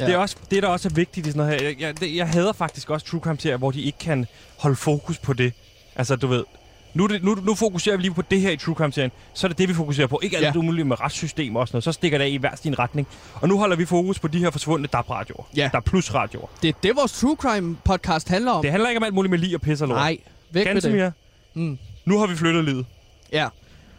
Ja. 0.00 0.06
Det, 0.06 0.14
er 0.14 0.18
også, 0.18 0.36
det, 0.50 0.62
der 0.62 0.68
også 0.68 0.88
er 0.88 0.94
vigtigt 0.94 1.26
i 1.26 1.30
sådan 1.30 1.46
noget 1.46 1.60
her, 1.60 1.68
jeg, 1.68 1.94
jeg, 2.02 2.16
jeg 2.16 2.28
hader 2.28 2.52
faktisk 2.52 2.90
også 2.90 3.06
true 3.06 3.20
crime 3.20 3.38
serier, 3.40 3.56
hvor 3.56 3.70
de 3.70 3.82
ikke 3.82 3.98
kan 3.98 4.26
holde 4.58 4.76
fokus 4.76 5.18
på 5.18 5.32
det. 5.32 5.52
Altså, 5.96 6.16
du 6.16 6.26
ved, 6.26 6.44
nu, 6.94 7.06
det, 7.06 7.24
nu, 7.24 7.34
nu 7.34 7.54
fokuserer 7.54 7.96
vi 7.96 8.02
lige 8.02 8.14
på 8.14 8.22
det 8.22 8.40
her 8.40 8.50
i 8.50 8.56
True 8.56 8.74
Crime-serien. 8.74 9.10
Så 9.34 9.46
er 9.46 9.48
det 9.48 9.58
det, 9.58 9.68
vi 9.68 9.74
fokuserer 9.74 10.06
på. 10.06 10.20
Ikke 10.22 10.36
alt 10.36 10.44
Ja. 10.44 10.50
ja. 10.54 10.58
umuligt 10.58 10.86
med 10.88 11.00
retssystem 11.00 11.56
og 11.56 11.68
sådan 11.68 11.76
noget. 11.76 11.84
Så 11.84 11.92
stikker 11.92 12.18
det 12.18 12.24
af 12.24 12.28
i 12.28 12.36
hver 12.36 12.56
sin 12.62 12.78
retning. 12.78 13.08
Og 13.34 13.48
nu 13.48 13.58
holder 13.58 13.76
vi 13.76 13.84
fokus 13.84 14.18
på 14.18 14.28
de 14.28 14.38
her 14.38 14.50
forsvundne 14.50 14.88
DAB-radioer. 14.92 15.48
Ja. 15.56 15.70
Der 15.72 15.80
plus 15.80 16.14
radioer. 16.14 16.46
Det 16.62 16.68
er 16.68 16.72
det, 16.82 16.96
vores 16.96 17.12
True 17.12 17.36
Crime 17.36 17.76
podcast 17.84 18.28
handler 18.28 18.52
om. 18.52 18.62
Det 18.62 18.70
handler 18.70 18.88
ikke 18.88 18.98
om 18.98 19.04
alt 19.04 19.14
muligt 19.14 19.30
med 19.30 19.38
lige 19.38 19.56
og 19.56 19.60
pisse 19.60 19.84
og 19.84 19.88
lort. 19.88 19.96
Nej, 19.96 20.18
væk 20.50 20.66
med 20.74 20.80
det. 20.82 21.12
Mm. 21.54 21.78
nu 22.04 22.18
har 22.18 22.26
vi 22.26 22.36
flyttet 22.36 22.64
livet. 22.64 22.86
Ja. 23.32 23.48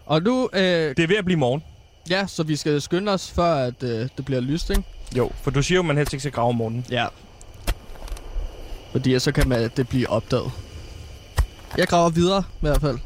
Og 0.06 0.22
nu, 0.24 0.50
øh, 0.54 0.62
Det 0.62 1.00
er 1.00 1.08
ved 1.08 1.16
at 1.18 1.26
blive 1.26 1.38
morgen. 1.40 1.64
ja, 2.10 2.28
så 2.28 2.44
vi 2.44 2.56
skal 2.56 2.82
skynde 2.82 3.12
os, 3.12 3.32
før 3.32 3.54
at, 3.56 3.84
øh, 3.84 3.90
det 4.18 4.26
bliver 4.26 4.42
lyst, 4.42 4.70
ikke? 4.70 4.84
Jo, 5.18 5.32
for 5.42 5.52
du 5.52 5.62
siger 5.64 5.76
jo, 5.76 5.82
at 5.82 5.86
man 5.86 5.98
helst 5.98 6.14
ikke 6.14 6.22
skal 6.22 6.32
grave 6.32 6.50
om 6.50 6.56
morgenen. 6.56 6.86
Ja. 6.92 7.08
Fordi 8.92 9.20
så 9.20 9.32
kan 9.32 9.48
man, 9.50 9.72
det 9.78 9.88
blive 9.90 10.10
opdaget. 10.10 10.52
Jeg 11.78 11.88
graver 11.88 12.10
videre, 12.10 12.44
i 12.50 12.60
hvert 12.60 12.82
fald. 12.82 12.98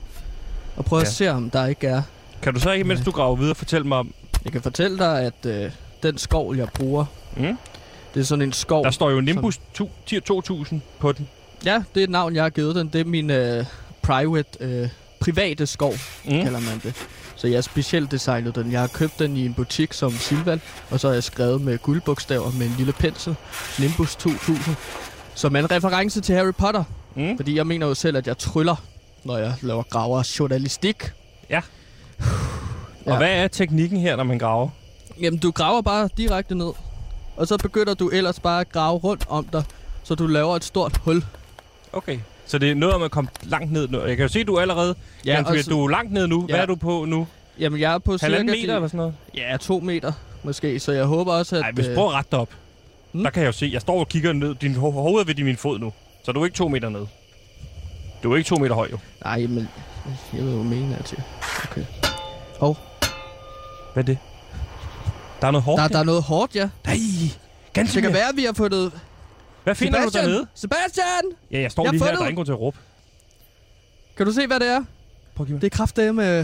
Og 0.78 0.86
prøver 0.86 1.02
ja. 1.02 1.08
At 1.08 1.14
se, 1.14 1.30
om 1.32 1.50
der 1.50 1.66
ikke 1.66 1.88
er... 1.88 2.02
Kan 2.42 2.54
du 2.54 2.60
så 2.60 2.72
ikke, 2.72 2.84
mens 2.86 3.02
du 3.06 3.12
graver 3.12 3.36
videre, 3.36 3.56
fortælle 3.56 3.88
mig 3.88 3.98
om... 3.98 4.14
Jeg 4.46 4.52
kan 4.52 4.62
fortælle 4.62 4.98
dig, 4.98 5.22
at 5.22 5.46
øh, 5.46 5.72
den 6.04 6.18
skov, 6.18 6.56
jeg 6.56 6.68
bruger, 6.74 7.06
Mm? 7.38 7.58
det 8.14 8.20
er 8.20 8.24
sådan 8.24 8.42
en 8.42 8.54
skov... 8.54 8.84
Der 8.84 8.92
står 8.92 9.10
jo 9.12 9.22
Nimbus 9.22 9.60
2 9.74 9.90
2000 10.26 10.82
på 11.00 11.12
den. 11.12 11.28
Ja, 11.66 11.84
det 11.96 12.00
er 12.00 12.04
et 12.04 12.10
navn, 12.10 12.36
jeg 12.36 12.44
har 12.44 12.50
givet 12.50 12.76
den. 12.76 12.88
Det 12.88 13.02
er 13.02 13.06
min 13.06 13.30
øh, 13.30 13.66
private, 14.02 14.50
øh, 14.60 14.90
private 15.22 15.68
skov, 15.68 15.94
Mm? 16.26 16.32
kalder 16.32 16.60
man 16.60 16.80
det. 16.84 16.94
Så 17.36 17.48
jeg 17.48 17.56
har 17.58 17.62
specielt 17.62 18.12
designet 18.12 18.56
den. 18.56 18.72
Jeg 18.72 18.80
har 18.80 18.88
købt 18.88 19.20
den 19.20 19.38
i 19.38 19.46
en 19.46 19.54
butik 19.54 19.94
som 19.94 20.12
Silvan, 20.12 20.62
og 20.92 21.00
så 21.00 21.08
har 21.08 21.14
jeg 21.14 21.24
skrevet 21.24 21.62
med 21.62 21.78
guldbogstaver 21.78 22.52
med 22.52 22.66
en 22.66 22.74
lille 22.78 22.94
pensel. 22.94 23.36
Nimbus 23.80 24.16
2000. 24.16 24.76
Som 25.36 25.56
er 25.56 25.60
en 25.60 25.72
reference 25.72 26.22
til 26.22 26.36
Harry 26.36 26.54
Potter. 26.54 26.84
Mm? 27.16 27.38
Fordi 27.38 27.56
jeg 27.58 27.68
mener 27.68 27.88
jo 27.88 27.94
selv, 27.94 28.18
at 28.18 28.28
jeg 28.28 28.38
tryller, 28.38 28.76
når 29.24 29.38
jeg 29.38 29.54
laver 29.62 29.84
graver 29.84 30.36
journalistik. 30.40 31.12
Ja. 31.50 31.62
Ja. 33.06 33.12
Og 33.12 33.18
hvad 33.18 33.30
er 33.32 33.48
teknikken 33.48 34.00
her, 34.00 34.16
når 34.16 34.24
man 34.24 34.40
graver? 34.40 34.70
Jamen, 35.22 35.40
du 35.40 35.52
graver 35.52 35.82
bare 35.82 36.10
direkte 36.18 36.56
ned. 36.56 36.72
Og 37.38 37.48
så 37.48 37.58
begynder 37.58 37.94
du 37.94 38.10
ellers 38.10 38.40
bare 38.40 38.62
at 38.62 38.72
grave 38.72 38.98
rundt 38.98 39.26
om 39.30 39.46
dig, 39.46 39.64
så 40.04 40.16
du 40.16 40.28
laver 40.28 40.56
et 40.56 40.64
stort 40.64 40.98
hul. 40.98 41.24
Okay. 41.94 42.20
Så 42.46 42.58
det 42.58 42.72
er 42.72 42.76
noget 42.76 42.96
om 42.96 43.04
at 43.04 43.12
komme 43.12 43.30
langt 43.44 43.72
ned 43.72 43.88
nu. 43.88 44.02
Jeg 44.02 44.18
kan 44.18 44.24
jo 44.24 44.28
se, 44.30 44.40
at 44.40 44.48
du 44.48 44.56
er 44.56 44.62
allerede... 44.62 44.96
Ja, 45.26 45.32
Ja, 45.34 45.44
og 45.46 45.56
ja, 45.56 45.62
så- 45.62 45.70
du 45.70 45.84
er 45.86 45.90
langt 45.90 46.12
ned 46.14 46.28
nu. 46.28 46.42
Hvad 46.42 46.56
Ja. 46.56 46.62
er 46.62 46.66
du 46.66 46.76
på 46.76 47.06
nu? 47.06 47.28
Jamen, 47.60 47.80
jeg 47.80 47.94
er 47.94 47.98
på 47.98 48.18
cirka... 48.18 48.44
meter 48.44 48.76
eller 48.76 48.88
sådan 48.88 48.98
noget? 48.98 49.14
Ja, 49.36 49.58
to 49.62 49.80
meter 49.80 50.12
måske, 50.44 50.80
så 50.80 50.92
jeg 50.92 51.06
håber 51.06 51.34
også, 51.34 51.56
at... 51.56 51.62
Nej, 51.62 51.72
hvis 51.72 51.86
øh, 51.86 51.92
du 51.92 51.96
prøver 51.96 52.10
at 52.10 52.16
rette 52.16 52.32
dig 52.32 52.40
op, 52.40 52.50
Hmm? 53.12 53.24
der 53.24 53.30
kan 53.30 53.42
jeg 53.42 53.48
jo 53.48 53.52
se, 53.52 53.70
jeg 53.74 53.82
står 53.82 54.00
og 54.00 54.08
kigger 54.10 54.34
ned. 54.34 54.56
Din 54.56 54.72
ho- 54.76 54.80
hoved 54.80 55.22
er 55.22 55.26
ved 55.26 55.36
din 55.36 55.58
fod 55.58 55.80
nu. 55.80 55.94
Så 56.26 56.32
du 56.32 56.42
er 56.42 56.46
ikke 56.46 56.58
to 56.58 56.68
meter 56.68 56.90
ned. 56.90 57.06
Du 58.24 58.32
er 58.34 58.38
ikke 58.38 58.48
to 58.48 58.56
meter 58.56 58.76
høj, 58.76 58.88
jo. 58.92 59.00
Nej, 59.24 59.40
men... 59.48 59.70
Jeg 60.34 60.46
vil 60.46 60.54
jo 60.54 60.64
mene, 60.64 60.96
at 60.98 61.14
jeg... 61.14 61.24
Okay. 61.72 61.86
Hov, 62.60 62.78
Hvad 63.94 64.04
er 64.04 64.06
det? 64.06 64.18
Der 65.42 65.48
er 65.48 65.52
noget 65.52 65.64
hårdt 65.64 65.82
der, 65.82 65.88
der 65.88 66.00
er 66.00 66.04
noget 66.04 66.24
hårdt, 66.24 66.56
ja. 66.56 66.70
Nej, 66.86 66.96
ganske 67.74 67.96
Det 67.96 68.02
kan 68.04 68.12
mere. 68.12 68.20
være, 68.20 68.30
at 68.30 68.36
vi 68.36 68.44
har 68.44 68.54
fundet... 68.54 68.92
Hvad 69.64 69.76
finder 69.76 70.00
du 70.02 70.04
Sebastian! 70.10 70.26
dernede? 70.26 70.48
Sebastian! 70.56 71.22
Ja, 71.52 71.60
jeg 71.62 71.72
står 71.72 71.84
Jeg 71.84 71.92
lige 71.92 72.04
her. 72.04 72.12
Der 72.12 72.18
er 72.18 72.22
ingen 72.22 72.36
grund 72.36 72.46
til 72.46 72.54
at 72.54 72.60
råbe. 72.60 72.78
Kan 74.18 74.26
du 74.26 74.32
se, 74.32 74.48
hvad 74.48 74.60
det 74.60 74.68
er? 74.68 74.84
Prøv 75.36 75.44
at 75.44 75.48
give 75.48 75.54
mig. 75.54 75.62
Det 75.62 75.74
er 75.74 75.78
kraftedeme... 75.78 76.40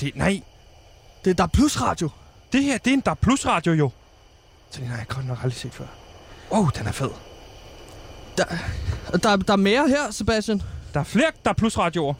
Det, 0.00 0.12
nej, 0.16 0.42
Det 1.24 1.30
er 1.30 1.34
der 1.34 1.42
er 1.44 1.48
plusradio. 1.48 2.10
det 2.52 2.62
her, 2.64 2.78
det 2.78 2.90
er 2.90 2.94
en 2.94 3.00
DAB 3.00 3.18
Plus 3.20 3.46
radio 3.46 3.72
jo. 3.72 3.90
Så 4.70 4.80
den 4.80 4.88
har 4.88 4.96
jeg 4.96 5.06
godt 5.08 5.26
nok 5.26 5.38
aldrig 5.42 5.52
set 5.60 5.74
før. 5.74 5.86
Wow, 6.52 6.66
den 6.78 6.86
er 6.86 6.92
fed. 6.92 7.10
Der, 8.38 9.18
der, 9.18 9.36
der 9.36 9.52
er 9.52 9.56
mere 9.56 9.88
her, 9.88 10.10
Sebastian. 10.10 10.62
Der 10.94 11.00
er 11.00 11.04
flere 11.04 11.30
DAB 11.44 11.56
Plus 11.56 11.78
radioer. 11.78 12.14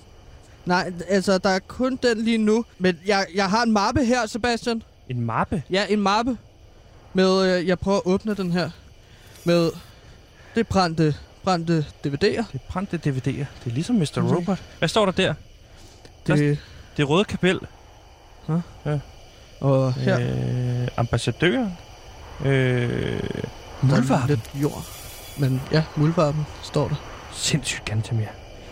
Nej, 0.67 0.93
altså, 1.09 1.39
der 1.39 1.49
er 1.51 1.59
kun 1.59 1.99
den 2.03 2.25
lige 2.25 2.39
nu. 2.39 2.65
Men 2.79 2.99
jeg, 3.07 3.27
jeg 3.35 3.51
har 3.51 3.63
en 3.63 3.73
mappe 3.73 4.05
her, 4.05 4.27
Sebastian. 4.27 4.83
En 5.09 5.21
mappe. 5.21 5.63
Ja, 5.71 5.87
en 5.89 6.01
mappe. 6.01 6.39
Med, 7.15 7.59
øh, 7.59 7.67
jeg 7.69 7.79
prøver 7.79 7.97
at 7.99 8.03
åbne 8.07 8.35
den 8.35 8.53
her. 8.53 8.71
Med, 9.45 9.65
det 10.55 10.61
er 10.61 10.65
brændte, 10.65 11.15
brændte 11.45 11.87
DVD'er. 12.07 12.19
Det 12.21 12.55
er 12.55 12.59
brændte 12.69 12.97
DVD'er. 13.07 13.31
Det 13.65 13.67
er 13.67 13.71
ligesom 13.71 13.97
Mr. 13.97 14.21
Mhm. 14.21 14.27
Robot. 14.31 14.59
Hvad 14.79 14.89
står 14.89 15.05
der 15.05 15.13
der? 15.13 15.35
Det, 16.27 16.59
Det 16.97 17.03
er 17.03 17.07
Røde 17.07 17.25
Kapel. 17.25 17.61
og 19.61 19.95
her, 19.95 20.19
Øh, 20.21 20.89
ambassadøren. 20.97 21.73
Øh, 22.45 22.49
der 22.51 23.29
Muldvarpen. 23.83 24.23
er 24.23 24.27
lidt 24.27 24.51
jord. 24.63 24.85
Men 25.39 25.61
ja, 25.73 25.83
muldvarpen 25.97 26.47
står 26.63 26.89
der. 26.89 26.95
Sindssygt 27.33 27.85
Gantemir. 27.85 28.27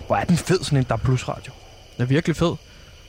Hvor 0.06 0.16
er 0.16 0.24
den 0.24 0.36
fed, 0.36 0.58
sådan 0.62 0.78
en 0.78 0.84
DAB 0.84 1.00
Plus 1.02 1.28
radio. 1.28 1.52
Den 1.96 2.02
er 2.02 2.06
virkelig 2.06 2.36
fed. 2.36 2.52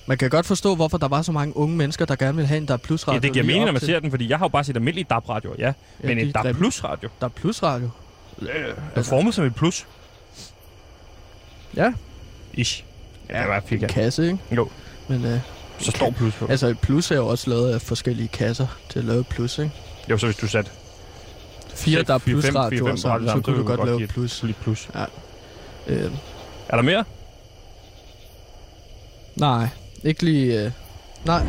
Man 0.05 0.17
kan 0.17 0.29
godt 0.29 0.45
forstå, 0.45 0.75
hvorfor 0.75 0.97
der 0.97 1.07
var 1.07 1.21
så 1.21 1.31
mange 1.31 1.57
unge 1.57 1.75
mennesker, 1.77 2.05
der 2.05 2.15
gerne 2.15 2.35
ville 2.35 2.47
have 2.47 2.57
en 2.57 2.67
der 2.67 2.73
er 2.73 2.77
plus 2.77 3.07
radio. 3.07 3.15
Ja, 3.17 3.21
det 3.21 3.33
giver 3.33 3.45
mening, 3.45 3.65
når 3.65 3.71
man 3.71 3.79
til- 3.79 3.85
ser 3.87 3.99
den, 3.99 4.09
fordi 4.09 4.29
jeg 4.29 4.37
har 4.37 4.45
jo 4.45 4.49
bare 4.49 4.63
set 4.63 4.75
almindelige 4.75 5.05
DAB-radioer, 5.09 5.55
ja. 5.59 5.65
Ja, 5.65 5.73
Men 6.07 6.17
en 6.19 6.31
DAB. 6.31 6.55
Plus 6.55 6.83
radio. 6.83 7.09
Der 7.19 7.25
er 7.25 7.29
plus 7.29 7.63
radio. 7.63 7.89
Den 8.39 8.47
er 8.95 9.03
formet 9.03 9.33
som 9.33 9.45
et 9.45 9.55
plus. 9.55 9.85
Ja. 11.75 11.93
Ish. 12.53 12.83
Ja, 13.29 13.39
det 13.41 13.47
var 13.49 13.63
fik 13.67 13.83
En 13.83 13.89
kasse, 13.89 14.23
ikke? 14.25 14.37
Jo. 14.51 14.69
Men 15.07 15.25
øh, 15.25 15.39
Så 15.79 15.91
står 15.91 16.11
plus 16.11 16.33
på. 16.35 16.47
altså 16.47 16.67
et 16.67 16.79
plus 16.79 17.11
er 17.11 17.15
jo 17.15 17.27
også 17.27 17.49
lavet 17.49 17.73
af 17.73 17.81
forskellige 17.81 18.27
kasser 18.27 18.67
til 18.89 18.99
at 18.99 19.05
lave 19.05 19.23
plus, 19.23 19.57
ikke? 19.59 19.71
Jo, 20.09 20.17
så 20.17 20.25
hvis 20.25 20.35
du 20.37 20.47
satte 20.47 20.71
Fire, 21.77 22.03
der 22.03 22.13
er 22.13 22.17
plus 22.17 22.55
radioer 22.55 22.89
fem 22.89 22.97
sammen, 22.97 23.27
så 23.29 23.33
radioer, 23.35 23.41
kunne 23.41 23.57
du 23.57 23.63
godt 23.63 23.85
lave 23.85 24.03
et 24.03 24.09
plus. 24.09 24.45
plus. 24.61 24.89
Øh, 25.87 25.97
Er 26.69 26.75
der 26.75 26.81
mere? 26.81 27.03
nej, 29.35 29.67
ikke 30.03 30.23
lige... 30.23 30.65
Øh, 30.65 30.71
nej. 31.25 31.41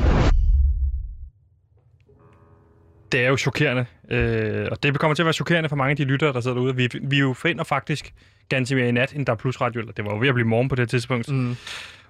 Det 3.13 3.21
er 3.25 3.29
jo 3.29 3.37
chokerende, 3.37 3.87
øh, 4.11 4.69
og 4.71 4.83
det 4.83 4.99
kommer 4.99 5.15
til 5.15 5.23
at 5.23 5.27
være 5.27 5.33
chokerende 5.33 5.69
for 5.69 5.77
mange 5.77 5.91
af 5.91 5.97
de 5.97 6.05
lyttere, 6.05 6.33
der 6.33 6.41
sidder 6.41 6.57
derude. 6.57 6.77
Vi, 6.77 6.89
vi 7.03 7.19
jo 7.19 7.33
finder 7.33 7.65
faktisk 7.65 8.15
ganske 8.49 8.75
mere 8.75 8.89
i 8.89 8.93
nat, 8.93 9.13
end 9.13 9.27
der 9.27 9.33
er 9.33 9.37
plus 9.37 9.61
radio, 9.61 9.81
eller 9.81 9.93
det 9.93 10.05
var 10.05 10.11
jo 10.15 10.19
ved 10.21 10.29
at 10.29 10.35
blive 10.35 10.49
morgen 10.49 10.69
på 10.69 10.75
det 10.75 10.89
tidspunkt. 10.91 11.29
Mm. 11.29 11.57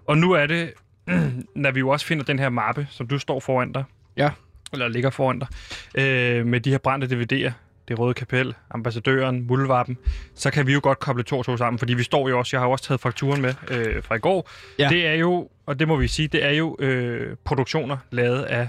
Og 0.06 0.18
nu 0.18 0.32
er 0.32 0.46
det, 0.46 0.72
når 1.54 1.70
vi 1.70 1.80
jo 1.80 1.88
også 1.88 2.06
finder 2.06 2.24
den 2.24 2.38
her 2.38 2.48
mappe, 2.48 2.86
som 2.90 3.06
du 3.06 3.18
står 3.18 3.40
foran 3.40 3.72
dig. 3.72 3.84
Ja. 4.16 4.30
Eller 4.72 4.88
ligger 4.88 5.10
foran 5.10 5.38
dig. 5.38 5.48
Øh, 5.94 6.46
med 6.46 6.60
de 6.60 6.70
her 6.70 6.78
brændte 6.78 7.06
DVD'er. 7.06 7.52
Det 7.88 7.98
Røde 7.98 8.14
Kapel, 8.14 8.54
Ambassadøren, 8.70 9.46
Muldvarpen. 9.46 9.98
Så 10.34 10.50
kan 10.50 10.66
vi 10.66 10.72
jo 10.72 10.80
godt 10.82 10.98
koble 10.98 11.22
to 11.22 11.38
og 11.38 11.44
to 11.44 11.56
sammen, 11.56 11.78
fordi 11.78 11.94
vi 11.94 12.02
står 12.02 12.28
jo 12.28 12.38
også, 12.38 12.56
jeg 12.56 12.60
har 12.60 12.66
jo 12.66 12.72
også 12.72 12.84
taget 12.84 13.00
fakturen 13.00 13.42
med 13.42 13.54
øh, 13.68 14.02
fra 14.02 14.14
i 14.14 14.18
går. 14.18 14.50
Ja. 14.78 14.88
Det 14.88 15.06
er 15.06 15.12
jo, 15.14 15.48
og 15.66 15.78
det 15.78 15.88
må 15.88 15.96
vi 15.96 16.08
sige, 16.08 16.28
det 16.28 16.44
er 16.44 16.50
jo 16.50 16.76
øh, 16.78 17.36
produktioner 17.44 17.96
lavet 18.10 18.42
af 18.42 18.68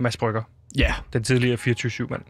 Mads 0.00 0.16
Brygger. 0.16 0.42
Ja. 0.76 0.94
Den 1.12 1.22
tidligere 1.24 1.56
24-7-mand. 1.56 2.22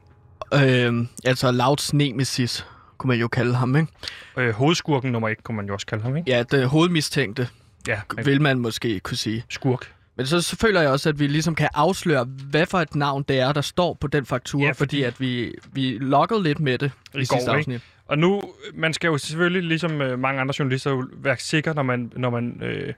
Øh, 0.55 1.07
altså 1.25 1.51
Louds 1.53 1.95
nemesis, 1.95 2.67
kunne 2.99 3.09
man 3.09 3.19
jo 3.19 3.29
kalde 3.29 3.55
ham, 3.55 3.77
ikke? 3.77 3.93
Øh, 4.37 4.51
hovedskurken 4.55 5.13
nummer 5.13 5.29
et, 5.29 5.45
kunne 5.45 5.57
man 5.57 5.67
jo 5.67 5.75
også 5.75 5.87
kalde 5.87 6.03
ham, 6.03 6.17
ikke? 6.17 6.31
Ja, 6.31 6.43
den 6.43 6.69
hovedmistænkte, 6.69 7.49
Ja, 7.89 8.01
vil 8.25 8.41
man 8.43 8.59
måske 8.59 9.01
kunne 9.01 9.17
sige. 9.17 9.45
skurk. 9.49 9.93
Men 10.19 10.27
så, 10.27 10.41
så 10.41 10.57
føler 10.57 10.81
jeg 10.81 10.91
også, 10.91 11.09
at 11.09 11.19
vi 11.19 11.27
ligesom 11.27 11.55
kan 11.55 11.69
afsløre, 11.75 12.25
hvad 12.51 12.67
for 12.67 12.79
et 12.79 12.95
navn 12.95 13.25
det 13.29 13.41
er, 13.41 13.53
der 13.53 13.61
står 13.61 13.95
på 14.01 14.07
den 14.07 14.27
faktura, 14.27 14.65
Ja, 14.65 14.71
fordi- 14.71 14.79
fordi... 14.79 15.03
at 15.03 15.21
vi, 15.21 15.55
vi 15.73 15.99
lokkede 16.01 16.43
lidt 16.43 16.61
med 16.61 16.79
det 16.79 16.91
i, 17.15 17.19
I 17.19 17.25
sidste 17.25 17.35
går, 17.35 17.41
ikke? 17.41 17.59
afsnit. 17.59 17.83
Og 18.07 18.19
nu, 18.19 18.43
man 18.75 18.93
skal 18.95 19.09
jo 19.09 19.19
selvfølgelig, 19.19 19.63
ligesom 19.63 20.01
øh, 20.03 20.19
mange 20.19 20.41
andre 20.41 20.55
journalister, 20.59 20.91
jo 20.91 21.05
være 21.17 21.37
sikker, 21.39 21.75
når 21.75 21.83
man, 21.83 22.13
når 22.17 22.31
man 22.31 22.63
øh, 22.63 22.93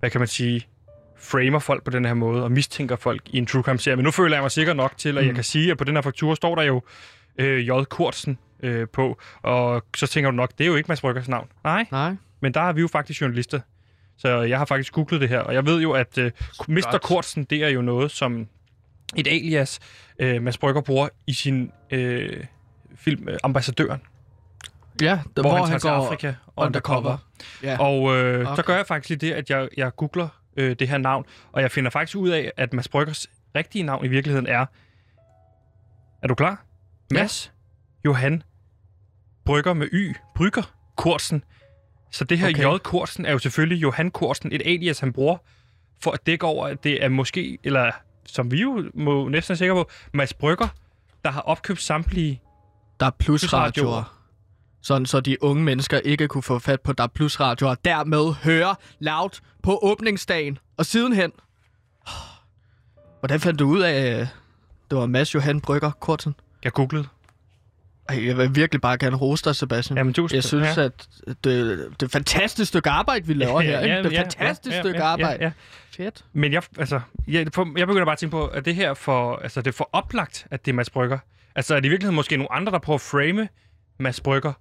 hvad 0.00 0.10
kan 0.10 0.20
man 0.20 0.28
sige, 0.28 0.66
framer 1.18 1.58
folk 1.58 1.84
på 1.84 1.90
den 1.90 2.04
her 2.04 2.14
måde, 2.14 2.44
og 2.44 2.52
mistænker 2.52 2.96
folk 2.96 3.22
i 3.26 3.38
en 3.38 3.46
true 3.46 3.62
crime 3.62 3.78
serie. 3.78 3.96
Men 3.96 4.04
nu 4.04 4.10
føler 4.10 4.36
jeg 4.36 4.42
mig 4.42 4.50
sikker 4.50 4.72
nok 4.72 4.92
til, 4.96 5.08
at 5.18 5.24
mm. 5.24 5.26
jeg 5.28 5.34
kan 5.34 5.44
sige, 5.44 5.70
at 5.70 5.78
på 5.78 5.84
den 5.84 5.94
her 5.94 6.02
faktura 6.02 6.34
står 6.36 6.54
der 6.54 6.62
jo 6.62 6.82
øh, 7.38 7.68
J. 7.68 7.70
Kurtsen 7.90 8.38
øh, 8.62 8.88
på, 8.92 9.18
og 9.42 9.84
så 9.96 10.06
tænker 10.06 10.30
du 10.30 10.36
nok, 10.36 10.50
det 10.58 10.64
er 10.64 10.68
jo 10.68 10.76
ikke 10.76 10.88
Mads 10.88 11.00
Bryggers 11.00 11.28
navn. 11.28 11.48
Nej, 11.64 11.86
Nej. 11.90 12.14
men 12.40 12.54
der 12.54 12.60
er 12.60 12.72
vi 12.72 12.80
jo 12.80 12.88
faktisk 12.88 13.20
journalister. 13.20 13.60
Så 14.16 14.28
jeg 14.42 14.58
har 14.58 14.64
faktisk 14.64 14.92
googlet 14.92 15.20
det 15.20 15.28
her, 15.28 15.38
og 15.38 15.54
jeg 15.54 15.66
ved 15.66 15.80
jo, 15.82 15.92
at 15.92 16.18
øh, 16.18 16.30
Mr. 16.68 16.98
Kortsen, 17.02 17.44
det 17.44 17.64
er 17.64 17.68
jo 17.68 17.82
noget, 17.82 18.10
som 18.10 18.48
et 19.16 19.26
alias, 19.26 19.80
øh, 20.18 20.42
Mads 20.42 20.58
Brygger 20.58 20.80
bruger 20.80 21.08
i 21.26 21.32
sin 21.32 21.72
øh, 21.90 22.44
film 22.96 23.28
øh, 23.28 23.38
Ambassadøren, 23.44 24.00
Ja, 25.02 25.06
der, 25.36 25.42
hvor, 25.42 25.42
hvor, 25.42 25.58
han 25.58 25.68
han 25.68 25.80
går 25.80 25.90
Afrika 25.90 26.34
undercover. 26.56 26.98
undercover. 26.98 27.18
Ja. 27.62 27.76
Og 27.80 28.16
øh, 28.16 28.40
okay. 28.40 28.56
så 28.56 28.62
gør 28.62 28.76
jeg 28.76 28.86
faktisk 28.86 29.20
det, 29.20 29.32
at 29.32 29.50
jeg, 29.50 29.68
jeg 29.76 29.96
googler 29.96 30.28
øh, 30.56 30.76
det 30.78 30.88
her 30.88 30.98
navn, 30.98 31.24
og 31.52 31.62
jeg 31.62 31.70
finder 31.70 31.90
faktisk 31.90 32.16
ud 32.16 32.28
af, 32.28 32.52
at 32.56 32.72
Mads 32.72 32.88
Bryggers 32.88 33.26
rigtige 33.54 33.82
navn 33.82 34.04
i 34.04 34.08
virkeligheden 34.08 34.46
er... 34.46 34.66
Er 36.22 36.28
du 36.28 36.34
klar? 36.34 36.64
Ja. 37.12 37.18
Mads 37.18 37.52
Johan 38.04 38.42
Brygger 39.44 39.74
med 39.74 39.88
Y. 39.92 40.14
Brygger 40.34 40.74
Korsen. 40.96 41.44
Så 42.14 42.24
det 42.24 42.38
her 42.38 42.48
okay. 42.48 42.74
J. 42.74 42.78
Korsen 42.78 43.26
er 43.26 43.32
jo 43.32 43.38
selvfølgelig 43.38 43.82
Johan 43.82 44.10
Korsen, 44.10 44.52
et 44.52 44.62
alias, 44.64 44.98
han 44.98 45.12
bruger 45.12 45.36
for 46.02 46.10
at 46.10 46.26
dække 46.26 46.46
over, 46.46 46.66
at 46.66 46.84
det 46.84 47.04
er 47.04 47.08
måske, 47.08 47.58
eller 47.64 47.90
som 48.26 48.50
vi 48.50 48.60
jo 48.60 48.90
må 48.94 49.28
næsten 49.28 49.52
er 49.52 49.56
sikre 49.56 49.74
på, 49.74 49.90
Mads 50.12 50.34
Brygger, 50.34 50.68
der 51.24 51.30
har 51.30 51.40
opkøbt 51.40 51.82
samtlige 51.82 52.40
Der 53.00 53.06
er 53.06 53.10
Plusradioer. 53.10 53.70
plusradioer. 53.72 54.18
Sådan 54.82 55.06
så 55.06 55.20
de 55.20 55.42
unge 55.42 55.64
mennesker 55.64 55.98
ikke 55.98 56.28
kunne 56.28 56.42
få 56.42 56.58
fat 56.58 56.80
på 56.80 56.92
der 56.92 57.04
er 57.04 57.08
plusradioer, 57.08 57.70
og 57.70 57.84
dermed 57.84 58.34
høre 58.34 58.76
loud 58.98 59.40
på 59.62 59.78
åbningsdagen. 59.82 60.58
Og 60.76 60.86
sidenhen... 60.86 61.32
Hvordan 63.20 63.40
fandt 63.40 63.58
du 63.58 63.68
ud 63.68 63.80
af, 63.80 64.20
øh, 64.20 64.26
det 64.90 64.98
var 64.98 65.06
Mads 65.06 65.34
Johan 65.34 65.60
Brygger 65.60 65.90
Kortsen? 65.90 66.34
Jeg 66.64 66.72
googlede. 66.72 67.06
Ej, 68.08 68.26
jeg 68.26 68.36
vil 68.38 68.54
virkelig 68.56 68.80
bare 68.80 68.98
gerne 68.98 69.16
rose 69.16 69.44
dig, 69.44 69.56
Sebastian. 69.56 69.96
Jamen, 69.96 70.12
du, 70.12 70.28
Jeg 70.32 70.44
synes, 70.44 70.76
ja. 70.76 70.82
at 70.84 71.08
det, 71.26 71.44
det 71.44 72.02
er 72.02 72.04
et 72.06 72.10
fantastisk 72.10 72.68
stykke 72.68 72.90
arbejde, 72.90 73.26
vi 73.26 73.34
laver 73.34 73.60
her. 73.70 73.80
Ikke? 73.80 73.96
Det 73.96 74.04
er 74.18 74.20
et 74.24 74.34
fantastisk 74.38 74.76
stykke 74.78 75.02
arbejde. 75.02 75.38
Ja, 75.40 75.44
ja. 75.44 76.04
Fedt. 76.04 76.24
Men 76.32 76.52
jeg, 76.52 76.62
altså, 76.78 77.00
jeg, 77.28 77.34
jeg 77.76 77.86
begynder 77.86 78.04
bare 78.04 78.12
at 78.12 78.18
tænke 78.18 78.30
på, 78.30 78.46
at 78.46 78.64
det 78.64 78.74
her 78.74 78.94
for, 78.94 79.36
altså, 79.36 79.60
det 79.60 79.66
er 79.66 79.72
for 79.72 79.88
oplagt, 79.92 80.46
at 80.50 80.64
det 80.64 80.70
er 80.72 80.74
Mads 80.74 80.90
Brygger. 80.90 81.18
Altså, 81.56 81.74
er 81.74 81.80
det 81.80 81.86
i 81.86 81.88
virkeligheden 81.88 82.16
måske 82.16 82.36
nogle 82.36 82.52
andre, 82.52 82.72
der 82.72 82.78
prøver 82.78 82.94
at 82.96 83.00
frame 83.00 83.48
Mads 83.98 84.20
Brygger? 84.20 84.52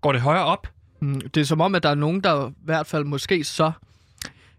Går 0.00 0.12
det 0.12 0.20
højere 0.20 0.44
op? 0.44 0.68
Mm, 1.00 1.20
Det 1.20 1.40
er 1.40 1.44
som 1.44 1.60
om, 1.60 1.74
at 1.74 1.82
der 1.82 1.88
er 1.88 1.94
nogen, 1.94 2.20
der 2.20 2.48
i 2.48 2.52
hvert 2.64 2.86
fald 2.86 3.04
måske 3.04 3.44
så 3.44 3.72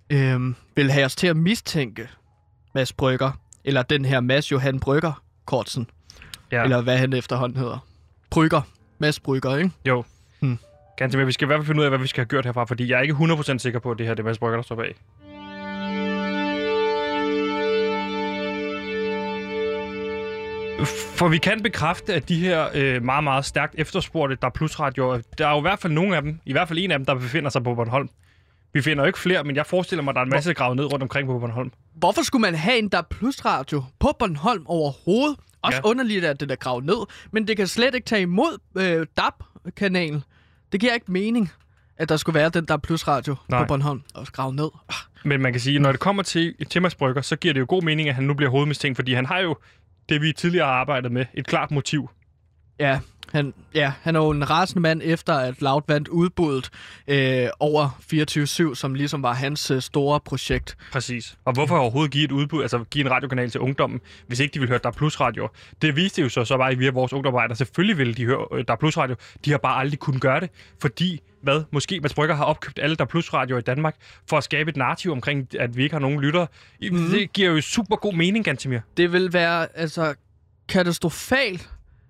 øhm, 0.10 0.56
vil 0.76 0.92
have 0.92 1.06
os 1.06 1.16
til 1.16 1.28
at 1.28 1.38
mistænke 1.38 2.10
Mads 2.76 2.94
Brygger, 2.94 3.32
eller 3.64 3.82
den 3.82 4.06
her 4.06 4.20
Mads 4.20 4.52
Johan 4.52 4.80
Brygger 4.80 5.24
Kortsen, 5.46 5.88
Ja. 6.52 6.58
ja. 6.58 6.64
eller 6.64 6.82
hvad 6.82 6.98
han 6.98 7.14
efterhånden 7.14 7.58
hedder. 7.58 7.86
Brygger. 8.30 8.62
Mads 8.98 9.20
Brygger, 9.20 9.58
ikke? 9.58 9.72
Jo. 9.86 10.04
Hmm. 10.40 10.58
Ganske 10.98 11.18
mere. 11.18 11.26
Vi 11.26 11.32
skal 11.32 11.46
i 11.46 11.48
hvert 11.48 11.60
fald 11.60 11.68
finde 11.68 11.80
ud 11.80 11.86
af, 11.86 11.92
hvad 11.92 12.00
vi 12.00 12.08
skal 12.08 12.22
have 12.22 12.28
gjort 12.28 12.46
herfra, 12.46 12.64
fordi 12.66 12.90
jeg 12.92 12.98
er 12.98 13.02
ikke 13.02 13.14
100% 13.14 13.58
sikker 13.58 13.80
på, 13.80 13.92
at 13.92 13.98
det 13.98 14.06
her 14.08 14.14
det 14.14 14.20
er 14.20 14.26
Mads 14.28 14.38
Brygger, 14.38 14.58
der 14.58 14.64
står 14.64 14.76
bag. 14.76 14.96
For 21.16 21.28
vi 21.28 21.38
kan 21.38 21.64
bekræfte, 21.64 22.14
at 22.14 22.30
de 22.30 22.36
her 22.40 22.68
øh, 22.74 23.04
meget, 23.04 23.24
meget 23.24 23.46
stærkt 23.46 23.76
efterspurgte, 23.78 24.38
der 24.42 24.48
er 24.48 24.52
plusradioer, 24.52 25.20
der 25.38 25.48
er 25.48 25.52
jo 25.52 25.58
i 25.58 25.62
hvert 25.62 25.80
fald 25.80 25.94
nogle 25.94 26.16
af 26.16 26.22
dem, 26.22 26.40
i 26.46 26.52
hvert 26.52 26.68
fald 26.68 26.80
en 26.80 26.92
af 26.92 27.00
dem, 27.00 27.06
der 27.06 27.16
befinder 27.16 27.50
sig 27.50 27.64
på 27.64 27.76
Bornholm. 27.76 28.10
Vi 28.74 28.82
finder 28.82 29.04
jo 29.04 29.08
ikke 29.08 29.20
flere, 29.20 29.44
men 29.44 29.56
jeg 29.56 29.66
forestiller 29.66 30.04
mig, 30.04 30.12
at 30.12 30.16
der 30.16 30.22
er 30.22 30.26
en 30.26 30.30
masse 30.30 30.54
gravet 30.54 30.76
ned 30.76 30.86
rundt 30.86 31.04
omkring 31.04 31.28
på 31.28 31.40
Bornholm. 31.40 31.72
Hvorfor 31.96 32.22
skulle 32.24 32.42
man 32.42 32.56
have 32.56 32.78
en 32.80 32.90
der 32.90 33.02
plusradio 33.02 33.84
på 34.00 34.16
Bornholm 34.20 34.64
overhovedet? 34.68 35.38
Også 35.62 35.78
Ja. 35.84 35.90
underligt, 35.90 36.26
at 36.26 36.40
det 36.40 36.52
er 36.52 36.56
gravet 36.56 36.86
ned, 36.86 36.96
men 37.32 37.48
det 37.48 37.58
kan 37.58 37.68
slet 37.68 37.96
ikke 37.96 38.06
tage 38.06 38.22
imod 38.22 38.58
øh, 38.78 39.06
DAB-kanalen. 39.18 40.24
Det 40.72 40.80
giver 40.80 40.94
ikke 40.94 41.12
mening. 41.12 41.52
at 41.98 42.10
der 42.10 42.18
skulle 42.18 42.40
være 42.40 42.50
den 42.50 42.66
der 42.66 42.78
plusradio 42.78 43.36
Nej. 43.48 43.60
på 43.64 43.68
Bornholm 43.68 44.02
og 44.14 44.28
grave 44.28 44.54
ned. 44.56 44.70
Men 45.24 45.42
man 45.42 45.52
kan 45.54 45.60
sige, 45.62 45.80
når 45.80 45.92
det 45.92 46.00
kommer 46.00 46.24
til, 46.24 46.56
Mads 46.82 46.96
Brygger, 46.96 47.22
så 47.22 47.36
giver 47.36 47.54
det 47.54 47.60
jo 47.62 47.66
god 47.70 47.82
mening, 47.82 48.10
at 48.10 48.16
han 48.16 48.24
nu 48.24 48.34
bliver 48.34 48.50
hovedmistænkt, 48.50 48.96
fordi 48.98 49.14
han 49.14 49.26
har 49.26 49.40
jo 49.40 49.56
det, 50.10 50.22
vi 50.22 50.34
tidligere 50.34 50.66
har 50.66 50.74
arbejdet 50.74 51.12
med, 51.12 51.26
et 51.34 51.48
klart 51.48 51.72
motiv. 51.72 52.10
Ja, 52.80 53.00
han, 53.32 53.54
ja, 53.76 53.94
han 54.02 54.16
er 54.16 54.20
jo 54.20 54.30
en 54.30 54.50
rasende 54.50 54.82
mand 54.82 55.02
efter, 55.04 55.34
at 55.34 55.62
Loud 55.62 55.82
vandt 55.88 56.08
udbuddet 56.08 56.70
øh, 57.08 57.48
over 57.60 58.70
24-7, 58.72 58.76
som 58.76 58.94
ligesom 58.94 59.24
var 59.24 59.34
hans 59.34 59.72
øh, 59.72 59.82
store 59.82 60.20
projekt. 60.20 60.78
Præcis. 60.92 61.38
Og 61.46 61.54
hvorfor 61.54 61.78
overhovedet 61.78 62.12
give 62.12 62.24
et 62.24 62.32
udbud, 62.32 62.62
altså 62.62 62.84
give 62.84 63.06
en 63.06 63.12
radiokanal 63.12 63.50
til 63.50 63.62
ungdommen, 63.62 64.00
hvis 64.28 64.40
ikke 64.40 64.54
de 64.54 64.60
vil 64.60 64.70
høre 64.70 64.80
Der 64.84 64.90
er 64.90 64.94
Plus 64.94 65.20
Radio? 65.20 65.50
Det 65.82 65.96
viste 65.96 66.22
jo 66.22 66.30
så, 66.30 66.46
så 66.46 66.58
bare 66.58 66.76
via 66.76 66.92
vores 66.92 67.14
ungdomsarbejder. 67.14 67.56
Selvfølgelig 67.56 67.98
ville 67.98 68.14
de 68.14 68.26
høre 68.26 68.46
øh, 68.54 68.64
Der 68.68 68.74
er 68.74 68.78
Plus 68.78 68.98
Radio. 68.98 69.16
De 69.46 69.52
har 69.52 69.58
bare 69.58 69.80
aldrig 69.80 70.00
kunnet 70.00 70.22
gøre 70.22 70.40
det, 70.40 70.50
fordi 70.82 71.22
hvad? 71.42 71.64
Måske 71.72 72.00
Mads 72.00 72.14
Brygger 72.14 72.36
har 72.36 72.44
opkøbt 72.44 72.80
alle 72.82 72.96
Der 72.96 73.04
er 73.04 73.08
Plus 73.08 73.34
Radio 73.34 73.58
i 73.58 73.62
Danmark 73.62 73.96
for 74.30 74.38
at 74.38 74.44
skabe 74.44 74.70
et 74.70 74.78
narrativ 74.78 75.12
omkring, 75.12 75.48
at 75.60 75.78
vi 75.78 75.84
ikke 75.84 75.96
har 75.96 76.00
nogen 76.00 76.22
lyttere. 76.22 76.48
Mm. 76.82 77.10
Det 77.12 77.34
giver 77.34 77.50
jo 77.50 77.62
super 77.62 77.96
god 77.96 78.14
mening, 78.14 78.46
Gantemir. 78.46 78.80
Det 78.98 79.12
vil 79.14 79.34
være 79.34 79.78
altså 79.78 80.14
katastrofalt, 80.70 81.70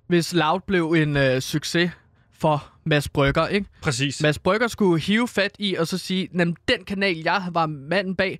hvis 0.09 0.33
Loud 0.33 0.59
blev 0.67 0.91
en 0.91 1.17
øh, 1.17 1.41
succes 1.41 1.91
for 2.33 2.71
Mads 2.83 3.09
Brygger, 3.09 3.47
ikke? 3.47 3.69
Præcis. 3.81 4.21
Mads 4.21 4.39
Brygger 4.39 4.67
skulle 4.67 5.01
hive 5.01 5.27
fat 5.27 5.51
i 5.59 5.75
og 5.75 5.87
så 5.87 5.97
sige, 5.97 6.29
at 6.39 6.47
den 6.67 6.83
kanal, 6.87 7.17
jeg 7.17 7.43
var 7.51 7.65
manden 7.65 8.15
bag, 8.15 8.39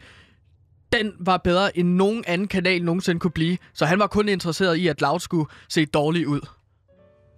den 0.94 1.14
var 1.20 1.38
bedre 1.38 1.78
end 1.78 1.90
nogen 1.90 2.24
anden 2.28 2.48
kanal 2.48 2.84
nogensinde 2.84 3.20
kunne 3.20 3.32
blive. 3.32 3.58
Så 3.74 3.86
han 3.86 4.00
var 4.00 4.08
kun 4.08 4.30
interesseret 4.30 4.76
i, 4.76 4.88
at 4.88 5.02
Loud 5.02 5.20
skulle 5.20 5.50
se 5.68 5.86
dårlig 5.86 6.28
ud. 6.28 6.42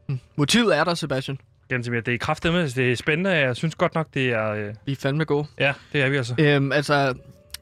Hm. 0.09 0.19
Motivet 0.35 0.77
er 0.77 0.83
der, 0.83 0.93
Sebastian. 0.93 1.37
Gantemir, 1.69 2.01
det 2.01 2.13
er 2.13 2.17
kraftedeme, 2.17 2.67
det 2.67 2.91
er 2.91 2.95
spændende. 2.95 3.29
Jeg 3.29 3.55
synes 3.55 3.75
godt 3.75 3.95
nok, 3.95 4.07
det 4.13 4.29
er... 4.29 4.51
Øh... 4.51 4.73
Vi 4.85 4.91
er 4.91 4.95
fandme 4.95 5.25
gode. 5.25 5.47
Ja, 5.59 5.73
det 5.93 6.01
er 6.01 6.09
vi 6.09 6.17
altså. 6.17 6.35
Øhm, 6.39 6.71
altså, 6.71 7.13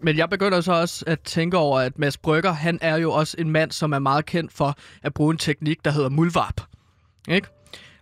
men 0.02 0.18
jeg 0.18 0.30
begynder 0.30 0.62
så 0.62 0.74
også 0.74 1.04
at 1.08 1.20
tænke 1.20 1.58
over, 1.58 1.80
at 1.80 2.00
Mads 2.00 2.18
Brygger, 2.18 2.52
han 2.52 2.80
er 2.82 2.98
jo 2.98 3.12
også 3.12 3.36
en 3.40 3.50
mand, 3.50 3.72
som 3.72 3.92
er 3.92 4.00
meget 4.00 4.26
kendt 4.26 4.54
for 4.54 4.76
at 5.04 5.14
bruge 5.14 5.32
en 5.32 5.38
teknik, 5.38 5.86
der 5.86 5.92
hedder 5.92 6.10
mulvarp. 6.10 6.62
Ikke? 7.28 7.48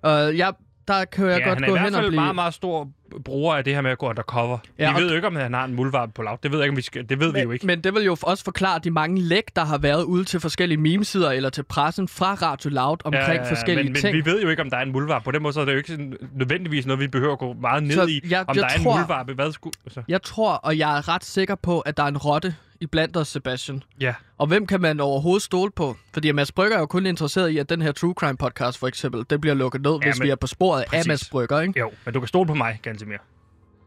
Og 0.01 0.37
jeg, 0.37 0.53
der 0.87 1.05
kan 1.05 1.25
jeg 1.25 1.39
ja, 1.39 1.47
godt 1.47 1.55
han 1.59 1.63
er 1.63 1.67
gå 1.67 1.75
i 1.75 1.79
hvert 1.79 1.83
hen 1.85 1.95
og 1.95 1.99
fald 1.99 2.09
blive... 2.09 2.21
meget, 2.21 2.35
meget 2.35 2.53
stor 2.53 2.89
bruger 3.25 3.55
af 3.55 3.63
det 3.63 3.73
her 3.75 3.81
med 3.81 3.91
at 3.91 3.97
gå 3.97 4.09
undercover. 4.09 4.57
Ja, 4.79 4.83
Ja, 4.83 4.89
og- 4.93 4.97
vi 4.99 5.03
ved 5.03 5.09
jo 5.09 5.15
ikke, 5.15 5.27
om 5.27 5.35
han 5.35 5.53
har 5.53 5.65
en 5.65 5.73
muldvarp 5.75 6.09
på 6.15 6.21
lav. 6.21 6.39
Det 6.43 6.51
ved, 6.51 6.59
jeg 6.59 6.65
ikke, 6.65 6.71
om 6.73 6.77
vi 6.77 6.81
skal... 6.81 7.09
det 7.09 7.19
ved 7.19 7.33
vi 7.33 7.39
jo 7.39 7.51
ikke. 7.51 7.65
Men 7.65 7.81
det 7.81 7.93
vil 7.93 8.03
jo 8.03 8.17
også 8.23 8.43
forklare 8.43 8.79
de 8.83 8.91
mange 8.91 9.21
læk, 9.21 9.43
der 9.55 9.65
har 9.65 9.77
været 9.77 10.03
ude 10.03 10.23
til 10.23 10.39
forskellige 10.39 10.77
memesider 10.77 11.31
eller 11.31 11.49
til 11.49 11.63
pressen 11.63 12.07
fra 12.07 12.33
Radio 12.33 12.69
Loud 12.69 12.97
omkring 13.05 13.47
forskellige 13.47 13.83
men, 13.91 13.95
ting. 14.01 14.15
Men 14.15 14.25
vi 14.25 14.31
ved 14.31 14.41
jo 14.41 14.49
ikke, 14.49 14.61
om 14.61 14.69
der 14.69 14.77
er 14.77 14.81
en 14.81 14.91
muldvarp. 14.91 15.23
På 15.23 15.31
den 15.31 15.41
måde 15.43 15.53
så 15.53 15.61
er 15.61 15.65
det 15.65 15.71
jo 15.71 15.77
ikke 15.77 15.89
sådan, 15.89 16.13
nødvendigvis 16.35 16.85
noget, 16.85 16.99
vi 16.99 17.07
behøver 17.07 17.33
at 17.33 17.39
gå 17.39 17.53
meget 17.53 17.83
ned 17.83 17.91
Så 17.95 18.05
i. 18.05 18.21
jeg- 18.29 18.45
om 18.47 18.55
jeg 18.55 18.63
der 18.63 18.69
er 18.69 18.77
tror- 18.83 18.93
en 18.93 18.99
muldvarp. 18.99 19.29
Hvad 19.31 19.51
skulle... 19.51 19.73
Så. 19.87 20.01
Jeg 20.07 20.21
tror, 20.21 20.51
og 20.53 20.77
jeg 20.77 20.97
er 20.97 21.09
ret 21.09 21.23
sikker 21.25 21.55
på, 21.55 21.79
at 21.79 21.97
der 21.97 22.03
er 22.03 22.07
en 22.07 22.17
rotte 22.17 22.55
i 22.81 22.85
blandt 22.85 23.17
os, 23.17 23.27
Sebastian. 23.27 23.83
Ja, 24.01 24.13
Og 24.37 24.47
hvem 24.47 24.67
kan 24.67 24.81
man 24.81 24.99
overhovedet 24.99 25.43
stole 25.43 25.71
på? 25.71 25.95
Fordi 26.13 26.31
Mads 26.31 26.51
Brygger 26.51 26.75
er 26.75 26.79
jo 26.79 26.85
kun 26.85 27.05
interesseret 27.05 27.49
i, 27.49 27.57
at 27.57 27.69
den 27.69 27.81
her 27.81 27.91
True 27.91 28.13
Crime 28.17 28.37
podcast 28.37 28.77
for 28.77 28.87
eksempel, 28.87 29.25
det 29.29 29.41
bliver 29.41 29.53
lukket 29.53 29.81
ned, 29.81 29.91
Ja, 29.91 29.97
hvis 30.09 30.19
men- 30.19 30.25
vi 30.25 30.29
er 30.29 30.35
på 30.35 30.47
sporet 30.47 30.81
af 30.81 30.87
Præcis. 30.87 31.07
Mads 31.07 31.29
Brygger, 31.29 31.61
ikke? 31.61 31.79
jo. 31.79 31.91
Men 32.05 32.13
du 32.13 32.19
kan 32.19 32.27
stole 32.27 32.47
på 32.47 32.53
mig, 32.53 32.79
Gantemir. 32.83 33.17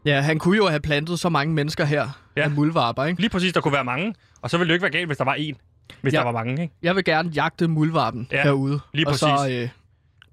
Ja, 0.05 0.21
han 0.21 0.39
kunne 0.39 0.57
jo 0.57 0.67
have 0.67 0.79
plantet 0.79 1.19
så 1.19 1.29
mange 1.29 1.53
mennesker 1.53 1.85
her 1.85 2.07
Ja. 2.37 2.41
af 2.43 2.51
muldvarper, 2.51 3.05
ikke? 3.05 3.21
Lige 3.21 3.29
præcis, 3.29 3.53
der 3.53 3.61
kunne 3.61 3.73
være 3.73 3.83
mange. 3.83 4.15
Og 4.41 4.49
så 4.49 4.57
ville 4.57 4.67
det 4.67 4.71
jo 4.71 4.75
ikke 4.75 4.83
være 4.83 4.91
galt, 4.91 5.07
hvis 5.07 5.17
der 5.17 5.23
var 5.25 5.33
en. 5.33 5.55
Hvis 6.01 6.13
Ja. 6.13 6.17
der 6.17 6.23
var 6.25 6.31
mange, 6.31 6.61
ikke? 6.61 6.73
Jeg 6.81 6.95
vil 6.95 7.03
gerne 7.03 7.29
jagte 7.29 7.67
muldvarpen 7.67 8.27
Ja, 8.31 8.43
herude. 8.43 8.79
lige 8.93 9.07
og 9.07 9.15
så 9.15 9.27
præcis. 9.37 9.55
øh, 9.63 9.69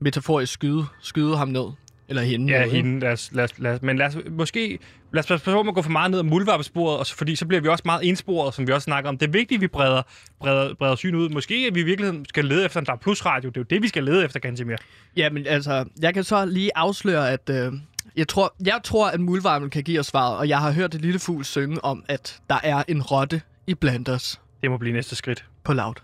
metaforisk 0.01 0.53
skyde, 0.53 0.87
skyde 1.01 1.37
ham 1.37 1.49
ned. 1.49 1.65
Eller 2.09 2.23
hende. 2.23 2.53
Ja, 2.53 2.63
ikke? 2.63 2.77
hende. 2.77 3.01
Lad 3.01 3.13
os, 3.13 3.31
lad 3.33 3.45
os, 3.45 3.51
lad 3.59 3.75
os, 3.75 3.83
men 3.83 3.97
lad 3.99 4.07
os 4.07 4.17
måske... 4.31 4.79
Lad 5.13 5.21
os 5.21 5.27
passe 5.27 5.45
på 5.45 5.63
med 5.63 5.71
at 5.71 5.75
gå 5.75 5.83
for 5.83 5.91
meget 5.91 6.11
ned 6.11 6.19
ad 6.19 6.25
muldvarpesporet, 6.25 6.99
og 6.99 7.07
så, 7.07 7.17
fordi 7.17 7.37
så 7.37 7.47
bliver 7.47 7.61
vi 7.61 7.69
også 7.69 7.83
meget 7.85 8.09
ensporet, 8.09 8.55
som 8.55 8.67
vi 8.67 8.73
også 8.73 8.85
snakker 8.85 9.11
om. 9.11 9.19
Det 9.19 9.27
er 9.27 9.31
vigtigt, 9.31 9.59
at 9.59 9.63
vi 9.63 9.67
breder, 9.67 10.03
breder, 10.41 10.75
breder 10.75 10.97
syn 10.97 11.15
ud. 11.15 11.29
Måske 11.29 11.55
at 11.69 11.75
vi 11.75 11.81
i 11.81 11.85
virkeligheden 11.85 12.25
skal 12.29 12.45
lede 12.45 12.65
efter 12.65 12.81
en 12.81 12.87
der 12.87 12.93
er 12.93 12.97
plus 12.97 13.27
radio. 13.27 13.49
Det 13.49 13.57
er 13.57 13.61
jo 13.61 13.67
det, 13.71 13.83
vi 13.83 13.89
skal 13.89 14.05
lede 14.05 14.25
efter, 14.25 14.41
Gantemir. 14.41 14.77
Ja, 15.17 15.31
men 15.31 15.47
altså, 15.47 15.85
jeg 16.03 16.15
kan 16.15 16.25
så 16.25 16.45
lige 16.47 16.71
afsløre, 16.75 17.31
at 17.31 17.51
øh, 17.51 17.73
jeg, 18.17 18.29
tror, 18.29 18.55
jeg 18.67 18.81
tror, 18.85 19.09
at 19.09 19.21
muldvarpen 19.21 19.71
kan 19.71 19.83
give 19.83 20.01
os 20.01 20.07
svaret, 20.07 20.37
og 20.39 20.49
jeg 20.49 20.59
har 20.59 20.73
hørt 20.73 20.95
et 20.95 21.01
lille 21.01 21.19
fugl 21.19 21.45
synge 21.45 21.85
om, 21.85 22.05
at 22.09 22.41
der 22.51 22.59
er 22.63 22.83
en 22.89 23.03
rotte 23.03 23.41
i 23.67 23.75
blandt 23.75 24.09
os 24.09 24.41
Det 24.63 24.71
må 24.71 24.77
blive 24.77 24.93
næste 24.95 25.17
skridt. 25.17 25.45
på 25.65 25.73
loud. 25.73 25.95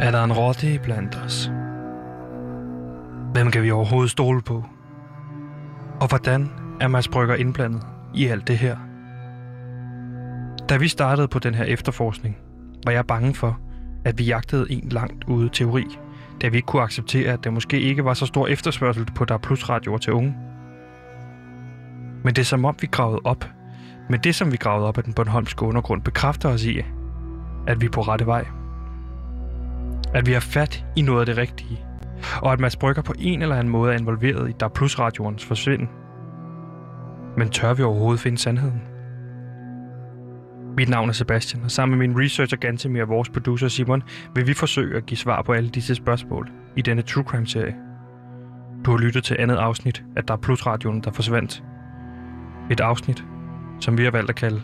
Er 0.00 0.10
der 0.10 0.24
en 0.24 0.32
rotte 0.32 0.80
blandt 0.82 1.16
os? 1.24 1.50
Hvem 3.32 3.50
kan 3.50 3.62
vi 3.62 3.70
overhovedet 3.70 4.10
stole 4.10 4.42
på? 4.42 4.64
Og 6.00 6.08
hvordan 6.08 6.50
er 6.80 6.88
Mads 6.88 7.08
Brygger 7.08 7.34
indblandet 7.34 7.82
i 8.14 8.26
alt 8.26 8.48
det 8.48 8.58
her? 8.58 8.76
Da 10.68 10.76
vi 10.76 10.88
startede 10.88 11.28
på 11.28 11.38
den 11.38 11.54
her 11.54 11.64
efterforskning, 11.64 12.36
var 12.84 12.92
jeg 12.92 13.06
bange 13.06 13.34
for, 13.34 13.60
at 14.04 14.18
vi 14.18 14.24
jagtede 14.24 14.72
en 14.72 14.88
langt 14.88 15.24
ude 15.24 15.48
teori, 15.48 15.84
da 16.42 16.48
vi 16.48 16.56
ikke 16.56 16.66
kunne 16.66 16.82
acceptere, 16.82 17.32
at 17.32 17.44
der 17.44 17.50
måske 17.50 17.80
ikke 17.80 18.04
var 18.04 18.14
så 18.14 18.26
stor 18.26 18.46
efterspørgsel 18.46 19.06
på 19.14 19.24
der 19.24 19.38
plus 19.38 19.68
radioer 19.68 19.98
til 19.98 20.12
unge. 20.12 20.36
Men 22.24 22.34
det 22.34 22.38
er 22.38 22.46
som 22.46 22.64
om 22.64 22.76
vi 22.80 22.86
gravede 22.86 23.20
op. 23.24 23.44
Men 24.10 24.20
det 24.20 24.34
som 24.34 24.52
vi 24.52 24.56
gravede 24.56 24.86
op 24.86 24.98
af 24.98 25.04
den 25.04 25.12
Bornholmske 25.12 25.62
undergrund 25.62 26.02
bekræfter 26.02 26.48
os 26.48 26.64
i, 26.64 26.78
at 27.66 27.80
vi 27.80 27.86
er 27.86 27.90
på 27.90 28.00
rette 28.00 28.26
vej 28.26 28.46
at 30.14 30.26
vi 30.26 30.32
har 30.32 30.40
fat 30.40 30.84
i 30.96 31.02
noget 31.02 31.20
af 31.20 31.26
det 31.26 31.36
rigtige, 31.36 31.84
og 32.42 32.52
at 32.52 32.60
Mads 32.60 32.76
Brygger 32.76 33.02
på 33.02 33.14
en 33.18 33.42
eller 33.42 33.56
anden 33.56 33.72
måde 33.72 33.92
er 33.92 33.98
involveret 33.98 34.50
i 34.50 34.54
der 34.60 34.68
plus 34.68 34.98
radioens 34.98 35.44
forsvinden. 35.44 35.88
Men 37.36 37.50
tør 37.50 37.74
vi 37.74 37.82
overhovedet 37.82 38.20
finde 38.20 38.38
sandheden? 38.38 38.82
Mit 40.76 40.88
navn 40.88 41.08
er 41.08 41.12
Sebastian, 41.12 41.64
og 41.64 41.70
sammen 41.70 41.98
med 41.98 42.08
min 42.08 42.20
researcher 42.20 42.58
Gantemir 42.58 43.02
og 43.02 43.08
vores 43.08 43.28
producer 43.28 43.68
Simon, 43.68 44.02
vil 44.34 44.46
vi 44.46 44.54
forsøge 44.54 44.96
at 44.96 45.06
give 45.06 45.18
svar 45.18 45.42
på 45.42 45.52
alle 45.52 45.68
disse 45.68 45.94
spørgsmål 45.94 46.50
i 46.76 46.82
denne 46.82 47.02
True 47.02 47.24
Crime-serie. 47.24 47.74
Du 48.84 48.90
har 48.90 48.98
lyttet 48.98 49.24
til 49.24 49.36
andet 49.38 49.56
afsnit 49.56 50.04
af 50.16 50.24
Der 50.24 50.36
Plus 50.36 50.66
radioen, 50.66 51.00
der 51.00 51.10
forsvandt. 51.10 51.62
Et 52.70 52.80
afsnit, 52.80 53.24
som 53.80 53.98
vi 53.98 54.04
har 54.04 54.10
valgt 54.10 54.30
at 54.30 54.36
kalde 54.36 54.62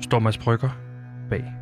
Står 0.00 0.18
Mads 0.18 0.38
Brygger 0.38 0.70
bag 1.30 1.59